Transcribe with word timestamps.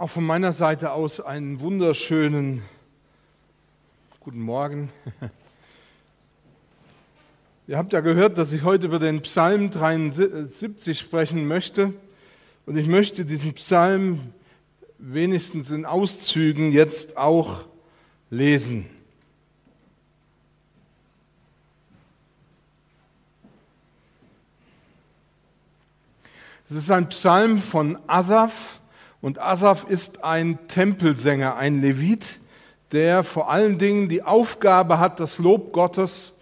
Auch 0.00 0.08
von 0.08 0.24
meiner 0.24 0.54
Seite 0.54 0.92
aus 0.92 1.20
einen 1.20 1.60
wunderschönen 1.60 2.62
guten 4.20 4.40
Morgen. 4.40 4.90
Ihr 7.66 7.76
habt 7.76 7.92
ja 7.92 8.00
gehört, 8.00 8.38
dass 8.38 8.50
ich 8.54 8.62
heute 8.62 8.86
über 8.86 8.98
den 8.98 9.20
Psalm 9.20 9.70
73 9.70 10.98
sprechen 10.98 11.46
möchte. 11.46 11.92
Und 12.64 12.78
ich 12.78 12.86
möchte 12.86 13.26
diesen 13.26 13.52
Psalm 13.52 14.32
wenigstens 14.96 15.70
in 15.70 15.84
Auszügen 15.84 16.72
jetzt 16.72 17.18
auch 17.18 17.66
lesen. 18.30 18.88
Es 26.66 26.74
ist 26.74 26.90
ein 26.90 27.06
Psalm 27.10 27.58
von 27.58 27.98
Asaf 28.06 28.79
und 29.22 29.38
Asaf 29.38 29.84
ist 29.88 30.24
ein 30.24 30.66
Tempelsänger, 30.68 31.56
ein 31.56 31.80
Levit, 31.80 32.38
der 32.92 33.22
vor 33.22 33.50
allen 33.50 33.78
Dingen 33.78 34.08
die 34.08 34.22
Aufgabe 34.22 34.98
hat, 34.98 35.20
das 35.20 35.38
Lob 35.38 35.72
Gottes 35.72 36.32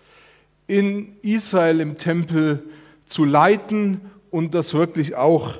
in 0.67 1.17
Israel 1.23 1.81
im 1.81 1.99
Tempel 1.99 2.63
zu 3.09 3.25
leiten 3.25 4.01
und 4.31 4.55
das 4.55 4.75
wirklich 4.75 5.15
auch 5.15 5.55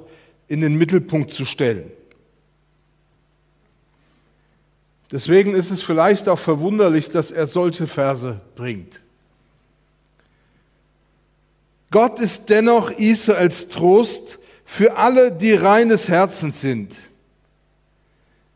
in 0.47 0.61
den 0.61 0.77
Mittelpunkt 0.77 1.31
zu 1.31 1.45
stellen. 1.45 1.91
Deswegen 5.11 5.55
ist 5.55 5.71
es 5.71 5.83
vielleicht 5.83 6.29
auch 6.29 6.39
verwunderlich, 6.39 7.09
dass 7.09 7.31
er 7.31 7.47
solche 7.47 7.87
Verse 7.87 8.41
bringt. 8.55 9.01
Gott 11.91 12.21
ist 12.21 12.51
dennoch 12.51 12.91
Israels 12.91 13.69
Trost 13.69 14.38
für 14.71 14.99
alle, 14.99 15.33
die 15.33 15.55
reines 15.55 16.11
Herzens 16.11 16.61
sind. 16.61 16.95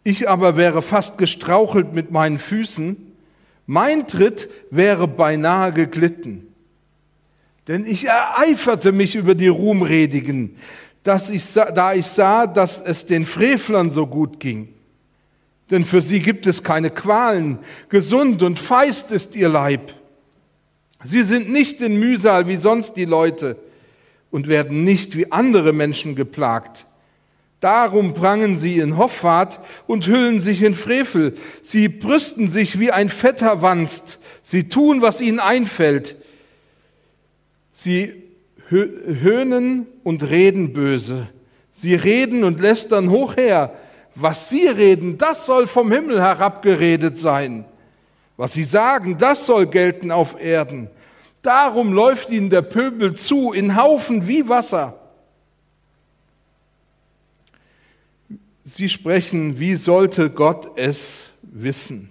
Ich 0.04 0.28
aber 0.28 0.58
wäre 0.58 0.82
fast 0.82 1.16
gestrauchelt 1.16 1.94
mit 1.94 2.10
meinen 2.10 2.38
Füßen, 2.38 2.98
mein 3.66 4.06
Tritt 4.06 4.50
wäre 4.70 5.08
beinahe 5.08 5.72
geglitten. 5.72 6.46
Denn 7.66 7.86
ich 7.86 8.04
ereiferte 8.04 8.92
mich 8.92 9.14
über 9.14 9.34
die 9.34 9.48
Ruhmredigen, 9.48 10.54
dass 11.02 11.30
ich, 11.30 11.50
da 11.54 11.94
ich 11.94 12.06
sah, 12.06 12.46
dass 12.46 12.78
es 12.78 13.06
den 13.06 13.24
Frevlern 13.24 13.90
so 13.90 14.06
gut 14.06 14.38
ging. 14.38 14.68
Denn 15.70 15.82
für 15.82 16.02
sie 16.02 16.20
gibt 16.20 16.46
es 16.46 16.62
keine 16.62 16.90
Qualen, 16.90 17.58
gesund 17.88 18.42
und 18.42 18.58
feist 18.58 19.10
ist 19.12 19.34
ihr 19.34 19.48
Leib. 19.48 19.94
Sie 21.02 21.22
sind 21.22 21.50
nicht 21.50 21.80
in 21.80 21.98
Mühsal 21.98 22.46
wie 22.48 22.58
sonst 22.58 22.98
die 22.98 23.06
Leute 23.06 23.56
und 24.32 24.48
werden 24.48 24.82
nicht 24.82 25.16
wie 25.16 25.30
andere 25.30 25.72
Menschen 25.72 26.16
geplagt. 26.16 26.86
Darum 27.60 28.14
prangen 28.14 28.56
sie 28.56 28.78
in 28.78 28.96
Hoffart 28.96 29.60
und 29.86 30.08
hüllen 30.08 30.40
sich 30.40 30.64
in 30.64 30.74
Frevel. 30.74 31.36
Sie 31.62 31.88
brüsten 31.88 32.48
sich 32.48 32.80
wie 32.80 32.90
ein 32.90 33.08
Vetter 33.08 33.62
Wanst. 33.62 34.18
Sie 34.42 34.68
tun, 34.68 35.00
was 35.00 35.20
ihnen 35.20 35.38
einfällt. 35.38 36.16
Sie 37.72 38.14
höhnen 38.68 39.86
und 40.02 40.28
reden 40.28 40.72
böse. 40.72 41.28
Sie 41.72 41.94
reden 41.94 42.42
und 42.42 42.58
lästern 42.58 43.10
hoch 43.10 43.36
her. 43.36 43.72
Was 44.14 44.48
sie 44.48 44.66
reden, 44.66 45.18
das 45.18 45.46
soll 45.46 45.68
vom 45.68 45.92
Himmel 45.92 46.20
herabgeredet 46.20 47.18
sein. 47.18 47.64
Was 48.36 48.54
sie 48.54 48.64
sagen, 48.64 49.18
das 49.18 49.46
soll 49.46 49.66
gelten 49.66 50.10
auf 50.10 50.40
Erden. 50.40 50.90
Darum 51.42 51.92
läuft 51.92 52.30
ihnen 52.30 52.50
der 52.50 52.62
Pöbel 52.62 53.14
zu 53.16 53.52
in 53.52 53.76
Haufen 53.76 54.28
wie 54.28 54.48
Wasser. 54.48 54.98
Sie 58.64 58.88
sprechen, 58.88 59.58
wie 59.58 59.74
sollte 59.74 60.30
Gott 60.30 60.78
es 60.78 61.32
wissen? 61.42 62.10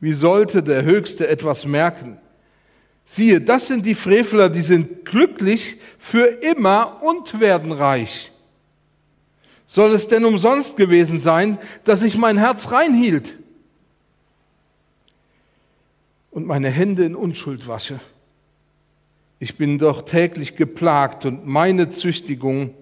Wie 0.00 0.12
sollte 0.12 0.62
der 0.62 0.82
Höchste 0.82 1.28
etwas 1.28 1.64
merken? 1.64 2.18
Siehe, 3.04 3.40
das 3.40 3.68
sind 3.68 3.86
die 3.86 3.94
Frevler, 3.94 4.48
die 4.48 4.60
sind 4.60 5.04
glücklich 5.04 5.78
für 5.98 6.24
immer 6.24 7.02
und 7.02 7.38
werden 7.38 7.70
reich. 7.70 8.32
Soll 9.66 9.92
es 9.92 10.08
denn 10.08 10.24
umsonst 10.24 10.76
gewesen 10.76 11.20
sein, 11.20 11.58
dass 11.84 12.02
ich 12.02 12.18
mein 12.18 12.38
Herz 12.38 12.72
reinhielt 12.72 13.38
und 16.30 16.46
meine 16.46 16.70
Hände 16.70 17.04
in 17.04 17.14
Unschuld 17.14 17.68
wasche? 17.68 18.00
Ich 19.44 19.58
bin 19.58 19.78
doch 19.78 20.00
täglich 20.06 20.54
geplagt 20.54 21.26
und 21.26 21.46
meine 21.46 21.90
Züchtigung 21.90 22.72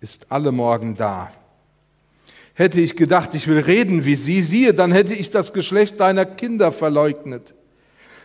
ist 0.00 0.26
alle 0.28 0.52
Morgen 0.52 0.94
da. 0.94 1.32
Hätte 2.54 2.80
ich 2.80 2.94
gedacht, 2.94 3.34
ich 3.34 3.48
will 3.48 3.58
reden 3.58 4.04
wie 4.04 4.14
sie, 4.14 4.44
siehe, 4.44 4.74
dann 4.74 4.92
hätte 4.92 5.12
ich 5.12 5.32
das 5.32 5.52
Geschlecht 5.52 5.98
deiner 5.98 6.24
Kinder 6.24 6.70
verleugnet. 6.70 7.52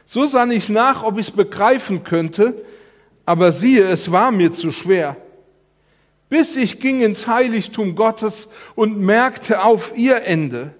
So 0.05 0.23
sann 0.25 0.51
ich 0.51 0.69
nach, 0.69 1.01
ob 1.01 1.17
ich 1.17 1.29
es 1.29 1.31
begreifen 1.31 2.03
könnte, 2.03 2.63
aber 3.25 3.51
siehe, 3.51 3.85
es 3.85 4.11
war 4.11 4.29
mir 4.29 4.53
zu 4.53 4.69
schwer. 4.69 5.17
Bis 6.29 6.55
ich 6.55 6.79
ging 6.79 7.01
ins 7.01 7.25
Heiligtum 7.25 7.95
Gottes 7.95 8.49
und 8.75 8.99
merkte 8.99 9.63
auf 9.63 9.97
ihr 9.97 10.25
Ende. 10.25 10.75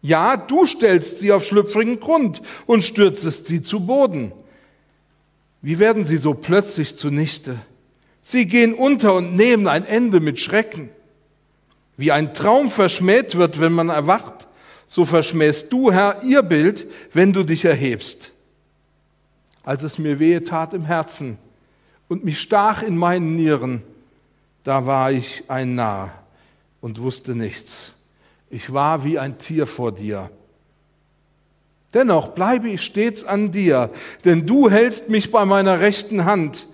Ja, 0.00 0.38
du 0.38 0.64
stellst 0.64 1.18
sie 1.18 1.32
auf 1.32 1.44
schlüpfrigen 1.44 2.00
Grund 2.00 2.40
und 2.64 2.82
stürzest 2.82 3.44
sie 3.44 3.60
zu 3.60 3.80
Boden. 3.80 4.32
Wie 5.62 5.78
werden 5.78 6.04
sie 6.04 6.16
so 6.16 6.34
plötzlich 6.34 6.96
zunichte? 6.96 7.58
Sie 8.20 8.46
gehen 8.46 8.74
unter 8.74 9.14
und 9.14 9.36
nehmen 9.36 9.68
ein 9.68 9.84
Ende 9.84 10.20
mit 10.20 10.38
Schrecken. 10.38 10.90
Wie 11.96 12.12
ein 12.12 12.34
Traum 12.34 12.68
verschmäht 12.68 13.36
wird, 13.36 13.60
wenn 13.60 13.72
man 13.72 13.88
erwacht, 13.88 14.48
so 14.86 15.04
verschmähst 15.04 15.72
du, 15.72 15.92
Herr, 15.92 16.22
ihr 16.22 16.42
Bild, 16.42 16.86
wenn 17.12 17.32
du 17.32 17.44
dich 17.44 17.64
erhebst. 17.64 18.32
Als 19.62 19.84
es 19.84 19.98
mir 19.98 20.18
wehe 20.18 20.42
tat 20.42 20.74
im 20.74 20.84
Herzen 20.84 21.38
und 22.08 22.24
mich 22.24 22.40
stach 22.40 22.82
in 22.82 22.96
meinen 22.96 23.36
Nieren, 23.36 23.82
da 24.64 24.86
war 24.86 25.12
ich 25.12 25.44
ein 25.48 25.76
Narr 25.76 26.12
und 26.80 27.00
wusste 27.00 27.34
nichts. 27.34 27.94
Ich 28.50 28.72
war 28.72 29.04
wie 29.04 29.18
ein 29.18 29.38
Tier 29.38 29.66
vor 29.66 29.92
dir. 29.92 30.30
Dennoch 31.94 32.28
bleibe 32.28 32.70
ich 32.70 32.82
stets 32.82 33.24
an 33.24 33.50
dir, 33.50 33.90
denn 34.24 34.46
du 34.46 34.70
hältst 34.70 35.10
mich 35.10 35.30
bei 35.30 35.44
meiner 35.44 35.80
rechten 35.80 36.24
Hand. 36.24 36.66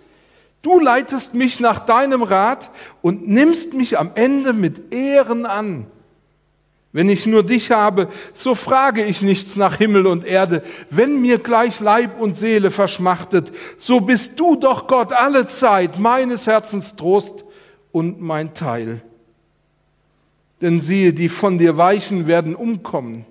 Du 0.62 0.78
leitest 0.78 1.34
mich 1.34 1.60
nach 1.60 1.80
deinem 1.80 2.22
Rat 2.22 2.70
und 3.02 3.28
nimmst 3.28 3.74
mich 3.74 3.98
am 3.98 4.12
Ende 4.14 4.52
mit 4.52 4.92
Ehren 4.94 5.46
an. 5.46 5.86
Wenn 6.92 7.10
ich 7.10 7.26
nur 7.26 7.44
dich 7.44 7.70
habe, 7.70 8.08
so 8.32 8.54
frage 8.54 9.04
ich 9.04 9.22
nichts 9.22 9.56
nach 9.56 9.76
Himmel 9.76 10.06
und 10.06 10.24
Erde. 10.24 10.62
Wenn 10.88 11.20
mir 11.20 11.38
gleich 11.38 11.80
Leib 11.80 12.18
und 12.20 12.36
Seele 12.36 12.70
verschmachtet, 12.70 13.52
so 13.76 14.00
bist 14.00 14.40
du 14.40 14.56
doch 14.56 14.86
Gott 14.86 15.12
alle 15.12 15.46
Zeit 15.46 15.98
meines 15.98 16.46
Herzens 16.46 16.96
Trost 16.96 17.44
und 17.92 18.20
mein 18.20 18.54
Teil. 18.54 19.02
Denn 20.62 20.80
siehe, 20.80 21.12
die 21.12 21.28
von 21.28 21.58
dir 21.58 21.76
weichen 21.76 22.26
werden 22.26 22.56
umkommen. 22.56 23.26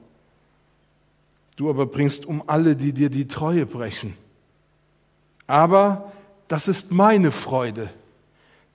Du 1.58 1.70
aber 1.70 1.88
bringst 1.88 2.26
um 2.26 2.44
alle, 2.48 2.76
die 2.76 2.94
dir 2.94 3.10
die 3.10 3.28
Treue 3.28 3.66
brechen. 3.66 4.16
Aber 5.48 6.14
das 6.48 6.68
ist 6.68 6.92
meine 6.92 7.32
Freude, 7.32 7.90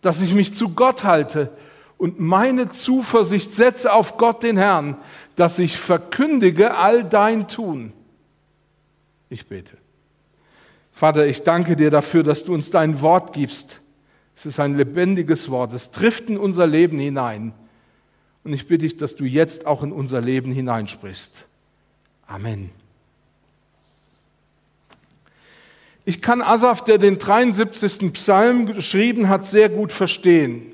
dass 0.00 0.20
ich 0.20 0.34
mich 0.34 0.54
zu 0.54 0.70
Gott 0.70 1.04
halte 1.04 1.50
und 1.96 2.18
meine 2.18 2.70
Zuversicht 2.70 3.54
setze 3.54 3.92
auf 3.92 4.18
Gott 4.18 4.42
den 4.42 4.56
Herrn, 4.56 4.96
dass 5.36 5.60
ich 5.60 5.78
verkündige 5.78 6.74
all 6.74 7.04
dein 7.04 7.46
Tun. 7.46 7.92
Ich 9.30 9.46
bete. 9.46 9.76
Vater, 10.90 11.26
ich 11.26 11.44
danke 11.44 11.76
dir 11.76 11.90
dafür, 11.90 12.24
dass 12.24 12.42
du 12.42 12.52
uns 12.52 12.70
dein 12.70 13.00
Wort 13.00 13.32
gibst. 13.32 13.80
Es 14.34 14.44
ist 14.44 14.58
ein 14.58 14.76
lebendiges 14.76 15.50
Wort. 15.50 15.72
Es 15.72 15.92
trifft 15.92 16.28
in 16.28 16.36
unser 16.36 16.66
Leben 16.66 16.98
hinein. 16.98 17.52
Und 18.42 18.52
ich 18.52 18.66
bitte 18.66 18.82
dich, 18.82 18.96
dass 18.96 19.14
du 19.14 19.24
jetzt 19.24 19.66
auch 19.66 19.84
in 19.84 19.92
unser 19.92 20.20
Leben 20.20 20.50
hineinsprichst. 20.50 21.46
Amen. 22.32 22.70
Ich 26.06 26.22
kann 26.22 26.40
Asaf, 26.40 26.82
der 26.82 26.96
den 26.96 27.18
73. 27.18 28.10
Psalm 28.14 28.64
geschrieben 28.64 29.28
hat, 29.28 29.46
sehr 29.46 29.68
gut 29.68 29.92
verstehen. 29.92 30.72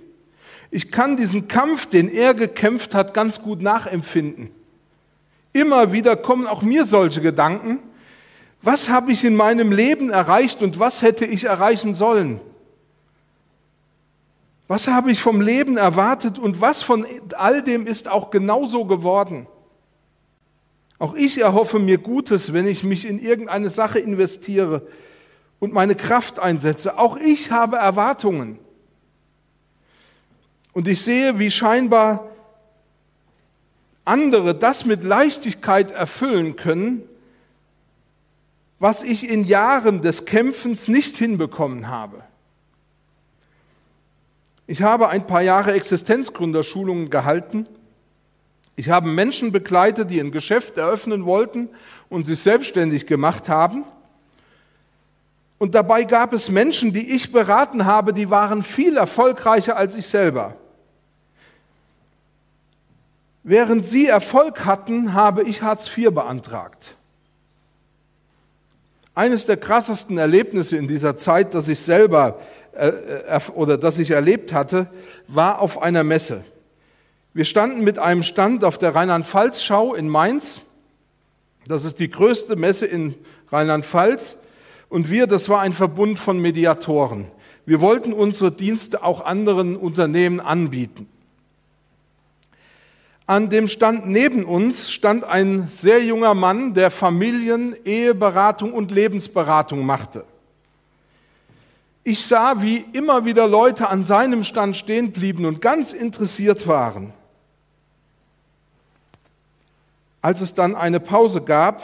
Ich 0.70 0.92
kann 0.92 1.16
diesen 1.16 1.48
Kampf, 1.48 1.86
den 1.86 2.08
er 2.08 2.34
gekämpft 2.34 2.94
hat, 2.94 3.12
ganz 3.12 3.42
gut 3.42 3.60
nachempfinden. 3.60 4.50
Immer 5.52 5.90
wieder 5.90 6.14
kommen 6.14 6.46
auch 6.46 6.62
mir 6.62 6.86
solche 6.86 7.20
Gedanken. 7.20 7.80
Was 8.62 8.88
habe 8.88 9.10
ich 9.10 9.24
in 9.24 9.34
meinem 9.34 9.72
Leben 9.72 10.10
erreicht 10.10 10.62
und 10.62 10.78
was 10.78 11.02
hätte 11.02 11.26
ich 11.26 11.44
erreichen 11.44 11.92
sollen? 11.92 12.40
Was 14.68 14.86
habe 14.86 15.10
ich 15.10 15.20
vom 15.20 15.40
Leben 15.40 15.76
erwartet 15.76 16.38
und 16.38 16.60
was 16.60 16.82
von 16.82 17.04
all 17.36 17.64
dem 17.64 17.88
ist 17.88 18.06
auch 18.06 18.30
genauso 18.30 18.84
geworden? 18.84 19.48
Auch 20.98 21.14
ich 21.14 21.38
erhoffe 21.38 21.78
mir 21.78 21.98
Gutes, 21.98 22.52
wenn 22.52 22.66
ich 22.66 22.82
mich 22.82 23.06
in 23.06 23.20
irgendeine 23.20 23.70
Sache 23.70 23.98
investiere 23.98 24.86
und 25.60 25.72
meine 25.72 25.94
Kraft 25.94 26.38
einsetze. 26.38 26.98
Auch 26.98 27.16
ich 27.16 27.50
habe 27.50 27.76
Erwartungen. 27.76 28.58
Und 30.72 30.88
ich 30.88 31.02
sehe, 31.02 31.38
wie 31.38 31.50
scheinbar 31.50 32.28
andere 34.04 34.54
das 34.54 34.84
mit 34.84 35.04
Leichtigkeit 35.04 35.90
erfüllen 35.90 36.56
können, 36.56 37.02
was 38.78 39.02
ich 39.02 39.28
in 39.28 39.44
Jahren 39.44 40.02
des 40.02 40.24
Kämpfens 40.24 40.88
nicht 40.88 41.16
hinbekommen 41.16 41.88
habe. 41.88 42.22
Ich 44.66 44.82
habe 44.82 45.08
ein 45.08 45.26
paar 45.26 45.42
Jahre 45.42 45.72
Existenzgründerschulungen 45.72 47.10
gehalten. 47.10 47.66
Ich 48.78 48.90
habe 48.90 49.08
Menschen 49.08 49.50
begleitet, 49.50 50.08
die 50.08 50.20
ein 50.20 50.30
Geschäft 50.30 50.78
eröffnen 50.78 51.24
wollten 51.24 51.68
und 52.08 52.26
sich 52.26 52.38
selbstständig 52.38 53.06
gemacht 53.06 53.48
haben. 53.48 53.84
Und 55.58 55.74
dabei 55.74 56.04
gab 56.04 56.32
es 56.32 56.48
Menschen, 56.48 56.92
die 56.92 57.12
ich 57.12 57.32
beraten 57.32 57.86
habe, 57.86 58.12
die 58.12 58.30
waren 58.30 58.62
viel 58.62 58.96
erfolgreicher 58.96 59.76
als 59.76 59.96
ich 59.96 60.06
selber. 60.06 60.54
Während 63.42 63.84
sie 63.84 64.06
Erfolg 64.06 64.64
hatten, 64.64 65.12
habe 65.12 65.42
ich 65.42 65.62
Hartz 65.62 65.88
IV 65.88 66.12
beantragt. 66.12 66.94
Eines 69.12 69.44
der 69.44 69.56
krassesten 69.56 70.18
Erlebnisse 70.18 70.76
in 70.76 70.86
dieser 70.86 71.16
Zeit, 71.16 71.52
das 71.52 71.66
ich 71.66 71.80
selber 71.80 72.38
äh, 72.74 72.90
äh, 72.90 73.40
oder 73.56 73.76
das 73.76 73.98
ich 73.98 74.12
erlebt 74.12 74.52
hatte, 74.52 74.88
war 75.26 75.60
auf 75.60 75.82
einer 75.82 76.04
Messe. 76.04 76.44
Wir 77.34 77.44
standen 77.44 77.84
mit 77.84 77.98
einem 77.98 78.22
Stand 78.22 78.64
auf 78.64 78.78
der 78.78 78.94
Rheinland-Pfalz-Schau 78.94 79.94
in 79.94 80.08
Mainz. 80.08 80.62
Das 81.66 81.84
ist 81.84 81.98
die 81.98 82.10
größte 82.10 82.56
Messe 82.56 82.86
in 82.86 83.14
Rheinland-Pfalz. 83.52 84.38
Und 84.88 85.10
wir, 85.10 85.26
das 85.26 85.48
war 85.48 85.60
ein 85.60 85.72
Verbund 85.74 86.18
von 86.18 86.40
Mediatoren. 86.40 87.30
Wir 87.66 87.80
wollten 87.80 88.14
unsere 88.14 88.50
Dienste 88.50 89.02
auch 89.04 89.24
anderen 89.24 89.76
Unternehmen 89.76 90.40
anbieten. 90.40 91.06
An 93.26 93.50
dem 93.50 93.68
Stand 93.68 94.06
neben 94.08 94.46
uns 94.46 94.90
stand 94.90 95.24
ein 95.24 95.68
sehr 95.68 96.02
junger 96.02 96.32
Mann, 96.32 96.72
der 96.72 96.90
Familien, 96.90 97.76
Eheberatung 97.84 98.72
und 98.72 98.90
Lebensberatung 98.90 99.84
machte. 99.84 100.24
Ich 102.04 102.24
sah, 102.24 102.62
wie 102.62 102.86
immer 102.94 103.26
wieder 103.26 103.46
Leute 103.46 103.90
an 103.90 104.02
seinem 104.02 104.44
Stand 104.44 104.78
stehen 104.78 105.12
blieben 105.12 105.44
und 105.44 105.60
ganz 105.60 105.92
interessiert 105.92 106.66
waren. 106.66 107.12
Als 110.20 110.40
es 110.40 110.54
dann 110.54 110.74
eine 110.74 111.00
Pause 111.00 111.40
gab, 111.40 111.82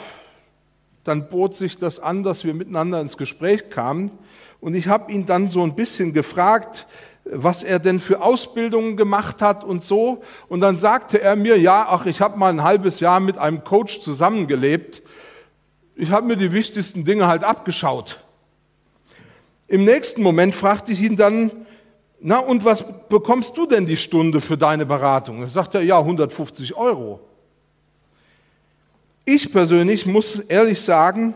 dann 1.03 1.29
bot 1.29 1.55
sich 1.55 1.77
das 1.77 1.99
an, 1.99 2.23
dass 2.23 2.43
wir 2.43 2.53
miteinander 2.53 2.99
ins 2.99 3.17
Gespräch 3.17 3.69
kamen. 3.69 4.09
Und 4.59 4.73
ich 4.73 4.87
habe 4.87 5.11
ihn 5.11 5.25
dann 5.25 5.47
so 5.47 5.61
ein 5.61 5.75
bisschen 5.75 6.13
gefragt, 6.13 6.87
was 7.25 7.63
er 7.63 7.79
denn 7.79 7.99
für 7.99 8.21
Ausbildungen 8.21 8.97
gemacht 8.97 9.41
hat 9.41 9.63
und 9.63 9.83
so. 9.83 10.21
Und 10.47 10.61
dann 10.61 10.77
sagte 10.77 11.21
er 11.21 11.35
mir, 11.35 11.59
ja, 11.59 11.87
ach, 11.89 12.05
ich 12.05 12.21
habe 12.21 12.37
mal 12.37 12.49
ein 12.49 12.63
halbes 12.63 12.99
Jahr 12.99 13.19
mit 13.19 13.37
einem 13.37 13.63
Coach 13.63 13.99
zusammengelebt. 13.99 15.03
Ich 15.95 16.11
habe 16.11 16.27
mir 16.27 16.37
die 16.37 16.51
wichtigsten 16.51 17.05
Dinge 17.05 17.27
halt 17.27 17.43
abgeschaut. 17.43 18.19
Im 19.67 19.85
nächsten 19.85 20.21
Moment 20.21 20.53
fragte 20.53 20.91
ich 20.91 21.01
ihn 21.01 21.15
dann, 21.15 21.51
na 22.19 22.39
und 22.39 22.65
was 22.65 22.83
bekommst 23.09 23.57
du 23.57 23.65
denn 23.65 23.85
die 23.85 23.97
Stunde 23.97 24.41
für 24.41 24.57
deine 24.57 24.85
Beratung? 24.85 25.41
Er 25.41 25.49
sagte, 25.49 25.81
ja, 25.81 25.99
150 25.99 26.75
Euro. 26.75 27.19
Ich 29.25 29.51
persönlich 29.51 30.05
muss 30.05 30.39
ehrlich 30.39 30.79
sagen, 30.79 31.33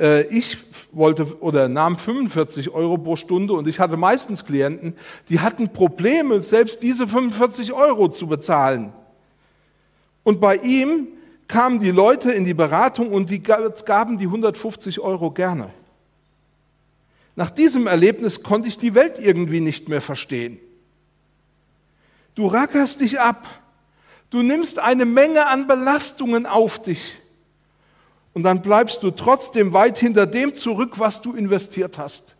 äh, 0.00 0.22
ich 0.22 0.58
wollte 0.90 1.40
oder 1.40 1.68
nahm 1.68 1.96
45 1.96 2.70
Euro 2.70 2.98
pro 2.98 3.14
Stunde 3.14 3.52
und 3.52 3.68
ich 3.68 3.78
hatte 3.78 3.96
meistens 3.96 4.44
Klienten, 4.44 4.96
die 5.28 5.38
hatten 5.38 5.72
Probleme, 5.72 6.42
selbst 6.42 6.82
diese 6.82 7.06
45 7.06 7.72
Euro 7.72 8.08
zu 8.08 8.26
bezahlen. 8.26 8.92
Und 10.24 10.40
bei 10.40 10.56
ihm 10.56 11.08
kamen 11.46 11.80
die 11.80 11.90
Leute 11.90 12.32
in 12.32 12.44
die 12.44 12.54
Beratung 12.54 13.12
und 13.12 13.30
die 13.30 13.42
gaben 13.42 14.18
die 14.18 14.26
150 14.26 15.00
Euro 15.00 15.30
gerne. 15.30 15.70
Nach 17.36 17.50
diesem 17.50 17.86
Erlebnis 17.86 18.42
konnte 18.42 18.68
ich 18.68 18.78
die 18.78 18.94
Welt 18.94 19.18
irgendwie 19.18 19.60
nicht 19.60 19.88
mehr 19.88 20.00
verstehen. 20.00 20.58
Du 22.34 22.46
rackerst 22.46 23.00
dich 23.00 23.20
ab. 23.20 23.46
Du 24.30 24.42
nimmst 24.42 24.78
eine 24.78 25.04
Menge 25.04 25.46
an 25.46 25.66
Belastungen 25.66 26.46
auf 26.46 26.80
dich 26.80 27.20
und 28.32 28.44
dann 28.44 28.62
bleibst 28.62 29.02
du 29.02 29.10
trotzdem 29.10 29.72
weit 29.72 29.98
hinter 29.98 30.26
dem 30.26 30.54
zurück, 30.54 30.98
was 30.98 31.20
du 31.20 31.34
investiert 31.34 31.98
hast. 31.98 32.36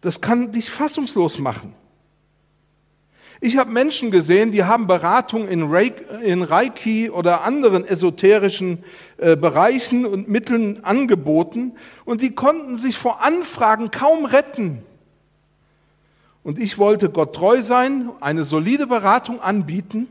Das 0.00 0.20
kann 0.20 0.52
dich 0.52 0.68
fassungslos 0.70 1.38
machen. 1.38 1.74
Ich 3.40 3.56
habe 3.56 3.70
Menschen 3.70 4.10
gesehen, 4.10 4.50
die 4.50 4.64
haben 4.64 4.88
Beratung 4.88 5.46
in 5.46 5.62
Reiki 6.42 7.08
oder 7.08 7.42
anderen 7.44 7.84
esoterischen 7.84 8.82
äh, 9.16 9.36
Bereichen 9.36 10.06
und 10.06 10.28
Mitteln 10.28 10.82
angeboten 10.84 11.76
und 12.04 12.20
die 12.20 12.34
konnten 12.34 12.76
sich 12.76 12.98
vor 12.98 13.22
Anfragen 13.22 13.92
kaum 13.92 14.24
retten. 14.24 14.82
Und 16.48 16.58
ich 16.58 16.78
wollte 16.78 17.10
Gott 17.10 17.36
treu 17.36 17.60
sein, 17.60 18.08
eine 18.20 18.42
solide 18.42 18.86
Beratung 18.86 19.38
anbieten 19.38 20.08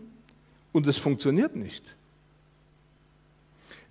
und 0.72 0.86
es 0.86 0.95
funktioniert 0.95 1.56
nicht. 1.56 1.95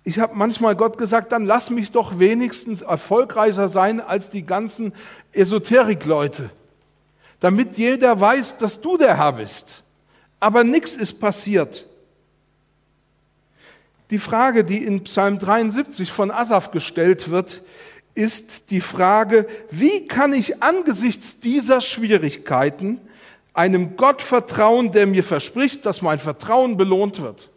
Ich 0.05 0.17
habe 0.19 0.33
manchmal 0.33 0.77
Gott 0.77 0.97
gesagt, 0.97 1.33
dann 1.33 1.43
lass 1.43 1.69
mich 1.69 1.91
doch 1.91 2.19
wenigstens 2.19 2.83
erfolgreicher 2.83 3.67
sein 3.67 3.99
als 3.99 4.29
die 4.29 4.43
ganzen 4.43 4.93
Esoterikleute, 5.33 6.49
damit 7.41 7.77
jeder 7.77 8.17
weiß, 8.17 8.59
dass 8.59 8.79
du 8.79 8.95
der 8.95 9.17
Herr 9.17 9.33
bist. 9.33 9.83
Aber 10.39 10.63
nichts 10.63 10.95
ist 10.95 11.19
passiert. 11.19 11.85
Die 14.09 14.19
Frage, 14.19 14.63
die 14.63 14.85
in 14.85 15.03
Psalm 15.03 15.37
73 15.37 16.13
von 16.13 16.31
Asaf 16.31 16.71
gestellt 16.71 17.29
wird, 17.29 17.61
ist 18.17 18.71
die 18.71 18.81
Frage, 18.81 19.47
wie 19.69 20.07
kann 20.07 20.33
ich 20.33 20.61
angesichts 20.63 21.39
dieser 21.39 21.79
Schwierigkeiten 21.79 22.99
einem 23.53 23.95
Gott 23.95 24.21
vertrauen, 24.21 24.91
der 24.91 25.07
mir 25.07 25.23
verspricht, 25.23 25.85
dass 25.85 26.01
mein 26.01 26.19
Vertrauen 26.19 26.75
belohnt 26.77 27.21
wird? 27.21 27.49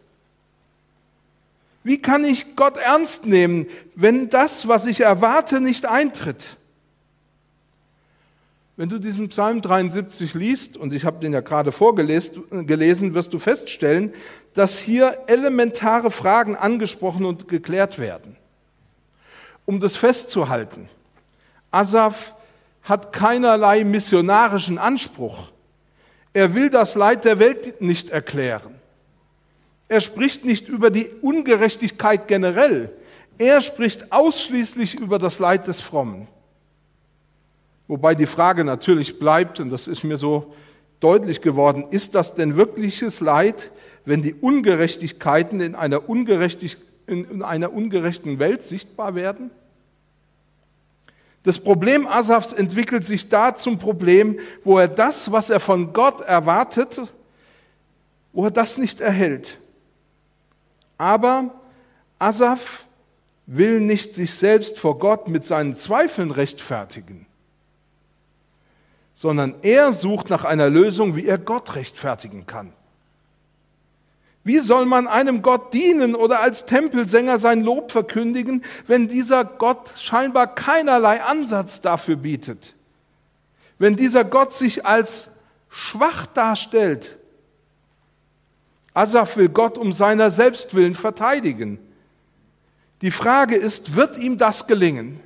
Wie 1.82 2.00
kann 2.00 2.24
ich 2.24 2.56
Gott 2.56 2.76
ernst 2.76 3.26
nehmen, 3.26 3.66
wenn 3.94 4.28
das, 4.28 4.68
was 4.68 4.86
ich 4.86 5.00
erwarte, 5.00 5.60
nicht 5.60 5.86
eintritt? 5.86 6.56
Wenn 8.76 8.88
du 8.88 8.98
diesen 8.98 9.28
Psalm 9.28 9.60
73 9.60 10.34
liest, 10.34 10.76
und 10.76 10.94
ich 10.94 11.04
habe 11.04 11.20
den 11.20 11.32
ja 11.32 11.40
gerade 11.40 11.72
vorgelesen, 11.72 13.14
wirst 13.14 13.32
du 13.32 13.38
feststellen, 13.38 14.12
dass 14.54 14.78
hier 14.78 15.18
elementare 15.26 16.10
Fragen 16.10 16.56
angesprochen 16.56 17.24
und 17.24 17.48
geklärt 17.48 17.98
werden. 17.98 18.36
Um 19.70 19.78
das 19.78 19.94
festzuhalten, 19.94 20.88
Asaf 21.70 22.34
hat 22.82 23.12
keinerlei 23.12 23.84
missionarischen 23.84 24.78
Anspruch. 24.78 25.52
Er 26.32 26.54
will 26.54 26.70
das 26.70 26.96
Leid 26.96 27.24
der 27.24 27.38
Welt 27.38 27.80
nicht 27.80 28.10
erklären. 28.10 28.74
Er 29.86 30.00
spricht 30.00 30.44
nicht 30.44 30.66
über 30.66 30.90
die 30.90 31.08
Ungerechtigkeit 31.22 32.26
generell. 32.26 32.92
Er 33.38 33.62
spricht 33.62 34.10
ausschließlich 34.10 34.98
über 34.98 35.20
das 35.20 35.38
Leid 35.38 35.68
des 35.68 35.80
Frommen. 35.80 36.26
Wobei 37.86 38.16
die 38.16 38.26
Frage 38.26 38.64
natürlich 38.64 39.20
bleibt, 39.20 39.60
und 39.60 39.70
das 39.70 39.86
ist 39.86 40.02
mir 40.02 40.16
so 40.16 40.52
deutlich 40.98 41.42
geworden, 41.42 41.86
ist 41.92 42.16
das 42.16 42.34
denn 42.34 42.56
wirkliches 42.56 43.20
Leid, 43.20 43.70
wenn 44.04 44.20
die 44.20 44.34
Ungerechtigkeiten 44.34 45.60
in 45.60 45.76
einer, 45.76 46.08
ungerechtig, 46.08 46.76
in 47.06 47.44
einer 47.44 47.72
ungerechten 47.72 48.40
Welt 48.40 48.64
sichtbar 48.64 49.14
werden? 49.14 49.52
Das 51.42 51.58
Problem 51.58 52.06
Asafs 52.06 52.52
entwickelt 52.52 53.04
sich 53.04 53.28
da 53.28 53.54
zum 53.54 53.78
Problem, 53.78 54.38
wo 54.62 54.78
er 54.78 54.88
das, 54.88 55.32
was 55.32 55.48
er 55.48 55.60
von 55.60 55.92
Gott 55.92 56.20
erwartet, 56.20 57.00
wo 58.32 58.44
er 58.44 58.50
das 58.50 58.76
nicht 58.76 59.00
erhält. 59.00 59.58
Aber 60.98 61.54
Asaf 62.18 62.84
will 63.46 63.80
nicht 63.80 64.14
sich 64.14 64.34
selbst 64.34 64.78
vor 64.78 64.98
Gott 64.98 65.28
mit 65.28 65.46
seinen 65.46 65.76
Zweifeln 65.76 66.30
rechtfertigen, 66.30 67.26
sondern 69.14 69.54
er 69.62 69.94
sucht 69.94 70.28
nach 70.28 70.44
einer 70.44 70.68
Lösung, 70.68 71.16
wie 71.16 71.26
er 71.26 71.38
Gott 71.38 71.74
rechtfertigen 71.74 72.46
kann. 72.46 72.74
Wie 74.42 74.58
soll 74.58 74.86
man 74.86 75.06
einem 75.06 75.42
Gott 75.42 75.74
dienen 75.74 76.14
oder 76.14 76.40
als 76.40 76.64
Tempelsänger 76.64 77.38
sein 77.38 77.62
Lob 77.62 77.92
verkündigen, 77.92 78.64
wenn 78.86 79.08
dieser 79.08 79.44
Gott 79.44 79.90
scheinbar 79.98 80.54
keinerlei 80.54 81.22
Ansatz 81.22 81.80
dafür 81.82 82.16
bietet? 82.16 82.74
Wenn 83.78 83.96
dieser 83.96 84.24
Gott 84.24 84.54
sich 84.54 84.86
als 84.86 85.28
schwach 85.68 86.26
darstellt 86.26 87.18
Asaf 88.94 89.36
will 89.36 89.48
Gott 89.48 89.78
um 89.78 89.92
seiner 89.92 90.30
selbst 90.30 90.74
willen 90.74 90.94
verteidigen. 90.94 91.78
Die 93.02 93.10
Frage 93.10 93.56
ist, 93.56 93.94
wird 93.94 94.18
ihm 94.18 94.36
das 94.36 94.66
gelingen? 94.66 95.20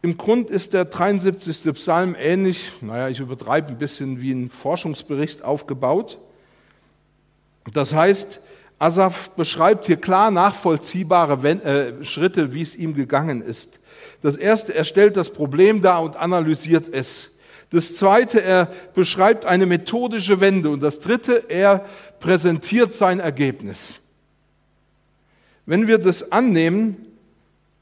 Im 0.00 0.16
Grund 0.16 0.48
ist 0.48 0.74
der 0.74 0.84
73. 0.84 1.72
Psalm 1.74 2.14
ähnlich, 2.16 2.72
naja, 2.80 3.08
ich 3.08 3.18
übertreibe 3.18 3.68
ein 3.68 3.78
bisschen 3.78 4.20
wie 4.20 4.30
ein 4.30 4.48
Forschungsbericht 4.48 5.42
aufgebaut. 5.42 6.18
Das 7.72 7.92
heißt, 7.92 8.40
Asaf 8.78 9.30
beschreibt 9.30 9.86
hier 9.86 9.96
klar 9.96 10.30
nachvollziehbare 10.30 11.48
äh, 11.48 12.04
Schritte, 12.04 12.54
wie 12.54 12.62
es 12.62 12.76
ihm 12.76 12.94
gegangen 12.94 13.42
ist. 13.42 13.80
Das 14.22 14.36
erste, 14.36 14.72
er 14.72 14.84
stellt 14.84 15.16
das 15.16 15.30
Problem 15.30 15.82
dar 15.82 16.02
und 16.02 16.14
analysiert 16.14 16.94
es. 16.94 17.32
Das 17.70 17.96
zweite, 17.96 18.40
er 18.40 18.66
beschreibt 18.94 19.46
eine 19.46 19.66
methodische 19.66 20.38
Wende. 20.38 20.70
Und 20.70 20.80
das 20.80 21.00
dritte, 21.00 21.44
er 21.48 21.84
präsentiert 22.20 22.94
sein 22.94 23.18
Ergebnis. 23.18 23.98
Wenn 25.66 25.88
wir 25.88 25.98
das 25.98 26.30
annehmen, 26.30 26.96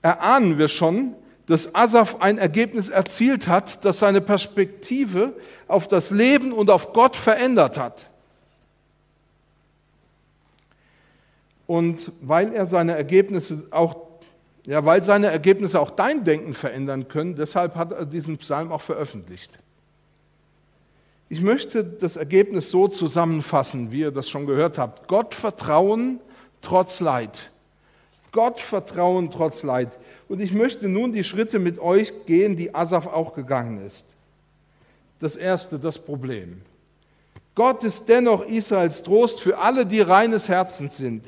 erahnen 0.00 0.56
wir 0.56 0.68
schon, 0.68 1.14
dass 1.46 1.74
Asaf 1.74 2.16
ein 2.20 2.38
Ergebnis 2.38 2.88
erzielt 2.88 3.46
hat, 3.46 3.84
das 3.84 4.00
seine 4.00 4.20
Perspektive 4.20 5.32
auf 5.68 5.86
das 5.86 6.10
Leben 6.10 6.52
und 6.52 6.70
auf 6.70 6.92
Gott 6.92 7.16
verändert 7.16 7.78
hat. 7.78 8.06
Und 11.66 12.12
weil 12.20 12.52
er 12.52 12.66
seine 12.66 12.96
Ergebnisse 12.96 13.64
auch, 13.70 13.96
ja, 14.66 14.84
weil 14.84 15.02
seine 15.04 15.28
Ergebnisse 15.28 15.80
auch 15.80 15.90
dein 15.90 16.24
Denken 16.24 16.54
verändern 16.54 17.08
können, 17.08 17.36
deshalb 17.36 17.76
hat 17.76 17.92
er 17.92 18.06
diesen 18.06 18.38
Psalm 18.38 18.72
auch 18.72 18.80
veröffentlicht. 18.80 19.58
Ich 21.28 21.40
möchte 21.40 21.82
das 21.82 22.16
Ergebnis 22.16 22.70
so 22.70 22.86
zusammenfassen, 22.86 23.90
wie 23.90 24.00
ihr 24.00 24.12
das 24.12 24.28
schon 24.28 24.46
gehört 24.46 24.78
habt. 24.78 25.08
Gott 25.08 25.34
vertrauen 25.34 26.20
trotz 26.62 27.00
Leid. 27.00 27.50
Gott 28.30 28.60
vertrauen 28.60 29.30
trotz 29.30 29.64
Leid. 29.64 29.98
Und 30.28 30.40
ich 30.40 30.52
möchte 30.52 30.88
nun 30.88 31.12
die 31.12 31.24
Schritte 31.24 31.58
mit 31.58 31.78
euch 31.78 32.12
gehen, 32.26 32.56
die 32.56 32.74
Asaf 32.74 33.06
auch 33.06 33.34
gegangen 33.34 33.84
ist. 33.84 34.16
Das 35.20 35.36
erste, 35.36 35.78
das 35.78 35.98
Problem. 35.98 36.60
Gott 37.54 37.84
ist 37.84 38.08
dennoch 38.08 38.44
Israels 38.46 39.02
Trost 39.02 39.40
für 39.40 39.58
alle, 39.58 39.86
die 39.86 40.00
reines 40.00 40.48
Herzens 40.48 40.96
sind. 40.96 41.24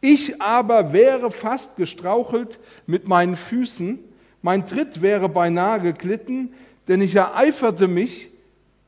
Ich 0.00 0.40
aber 0.40 0.92
wäre 0.92 1.30
fast 1.30 1.76
gestrauchelt 1.76 2.58
mit 2.86 3.08
meinen 3.08 3.36
Füßen, 3.36 3.98
mein 4.42 4.64
Tritt 4.64 5.02
wäre 5.02 5.28
beinahe 5.28 5.80
geglitten, 5.80 6.54
denn 6.86 7.02
ich 7.02 7.16
ereiferte 7.16 7.88
mich 7.88 8.28